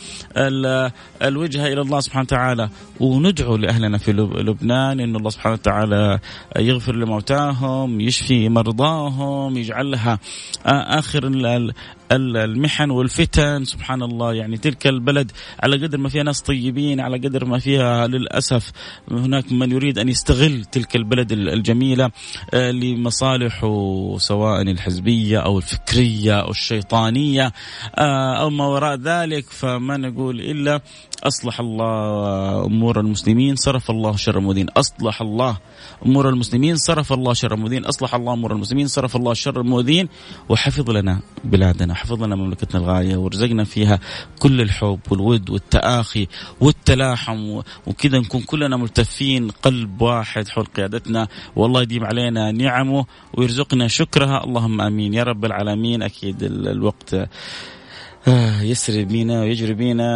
الوجهه 1.22 1.66
إلى 1.66 1.80
الله 1.80 2.00
سبحانه 2.00 2.22
وتعالى. 2.24 2.68
وندعو 3.00 3.56
لأهلنا 3.56 3.98
في 3.98 4.11
لبنان 4.12 5.00
إن 5.00 5.16
الله 5.16 5.30
سبحانه 5.30 5.54
وتعالى 5.54 6.18
يغفر 6.58 6.94
لموتاهم 6.96 8.00
يشفي 8.00 8.48
مرضاهم 8.48 9.56
يجعلها 9.56 10.18
آخر 10.66 11.26
المحن 12.12 12.90
والفتن 12.90 13.64
سبحان 13.64 14.02
الله. 14.02 14.34
يعني 14.34 14.56
تلك 14.56 14.86
البلد 14.86 15.32
على 15.62 15.86
قدر 15.86 15.98
ما 15.98 16.08
فيها 16.08 16.22
ناس 16.22 16.40
طيبين 16.40 17.00
على 17.00 17.18
قدر 17.18 17.44
ما 17.44 17.58
فيها 17.58 18.06
للأسف 18.06 18.72
هناك 19.10 19.52
من 19.52 19.72
يريد 19.72 19.98
أن 19.98 20.08
يستغل 20.08 20.64
تلك 20.64 20.96
البلد 20.96 21.32
الجميلة 21.32 22.10
آه، 22.54 22.70
لمصالحه 22.70 24.16
سواء 24.18 24.62
الحزبية 24.62 25.38
أو 25.38 25.58
الفكرية 25.58 26.40
أو 26.40 26.50
الشيطانية 26.50 27.52
آه، 27.98 28.34
أو 28.40 28.50
ما 28.50 28.66
وراء 28.66 28.96
ذلك. 28.96 29.50
فما 29.50 29.96
نقول 29.96 30.40
إلا 30.40 30.80
أصلح 31.22 31.60
الله 31.60 32.64
أمور 32.64 33.00
المسلمين 33.00 33.56
صرف 33.56 33.90
الله 33.90 34.16
شر 34.16 34.38
المؤذين 34.38 34.68
أصلح 34.68 35.22
الله 35.22 35.58
أمور 36.06 36.28
المسلمين 36.28 36.76
صرف 36.76 37.12
الله 37.12 37.32
شر 37.34 37.54
المؤذين 37.54 37.84
أصلح 37.84 38.14
الله 38.14 38.32
أمور 38.32 38.52
المسلمين 38.52 38.86
صرف 38.86 39.16
الله 39.16 39.34
شر 39.34 39.60
المؤذين 39.60 40.08
وحفظ 40.48 40.90
لنا 40.90 41.20
بلادنا. 41.44 41.94
حفظ 42.02 42.22
لنا 42.22 42.36
مملكتنا 42.36 42.80
الغالية 42.80 43.16
ورزقنا 43.16 43.64
فيها 43.64 43.98
كل 44.38 44.60
الحب 44.60 45.00
والود 45.10 45.50
والتآخي 45.50 46.28
والتلاحم 46.60 47.60
وكذا 47.86 48.18
نكون 48.18 48.40
كلنا 48.40 48.76
ملتفين 48.76 49.50
قلب 49.50 50.02
واحد 50.02 50.48
حول 50.48 50.64
قيادتنا. 50.64 51.28
والله 51.56 51.82
يديم 51.82 52.04
علينا 52.04 52.52
نعمه 52.52 53.06
ويرزقنا 53.34 53.88
شكرها. 53.88 54.44
اللهم 54.44 54.80
آمين. 54.80 55.14
يا 55.14 55.22
رب 55.22 55.44
العالمين. 55.44 56.02
أكيد 56.02 56.42
الوقت 56.42 57.14
يسري 58.62 59.04
بينا 59.04 59.40
ويجري 59.40 59.74
بينا. 59.74 60.08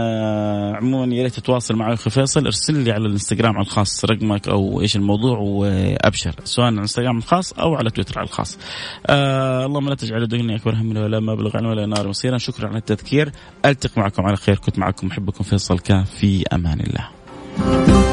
عموما 0.76 1.14
يا 1.14 1.22
ريت 1.22 1.34
تتواصل 1.34 1.76
معي 1.76 1.94
أخي 1.94 2.10
فيصل. 2.10 2.44
ارسل 2.44 2.78
لي 2.78 2.92
على 2.92 3.06
الإنستغرام 3.06 3.54
على 3.54 3.62
الخاص 3.62 4.04
رقمك 4.04 4.48
أو 4.48 4.80
إيش 4.80 4.96
الموضوع 4.96 5.38
وأبشر 5.38 6.34
سواء 6.44 6.66
على 6.66 6.74
الإنستغرام 6.74 7.18
الخاص 7.18 7.52
أو 7.52 7.74
على 7.74 7.90
تويتر 7.90 8.18
على 8.18 8.26
الخاص. 8.26 8.58
آه 9.06 9.66
اللهم 9.66 9.88
لا 9.88 9.94
تجعل 9.94 10.22
الدنيا 10.22 10.56
أكبر 10.56 10.74
همنا 10.74 11.04
ولا 11.04 11.20
مبلغ 11.20 11.56
علم 11.56 11.66
ولا 11.66 11.86
نار 11.86 12.08
مصيرا 12.08 12.38
شكرا 12.38 12.68
على 12.68 12.78
التذكير. 12.78 13.32
ألتقي 13.64 14.00
معكم 14.00 14.22
على 14.22 14.36
خير. 14.36 14.56
كنت 14.56 14.78
معكم 14.78 15.06
محبكم 15.06 15.44
فيصل. 15.44 15.78
كاف 15.78 16.10
في 16.10 16.44
أمان 16.52 16.80
الله. 16.80 18.05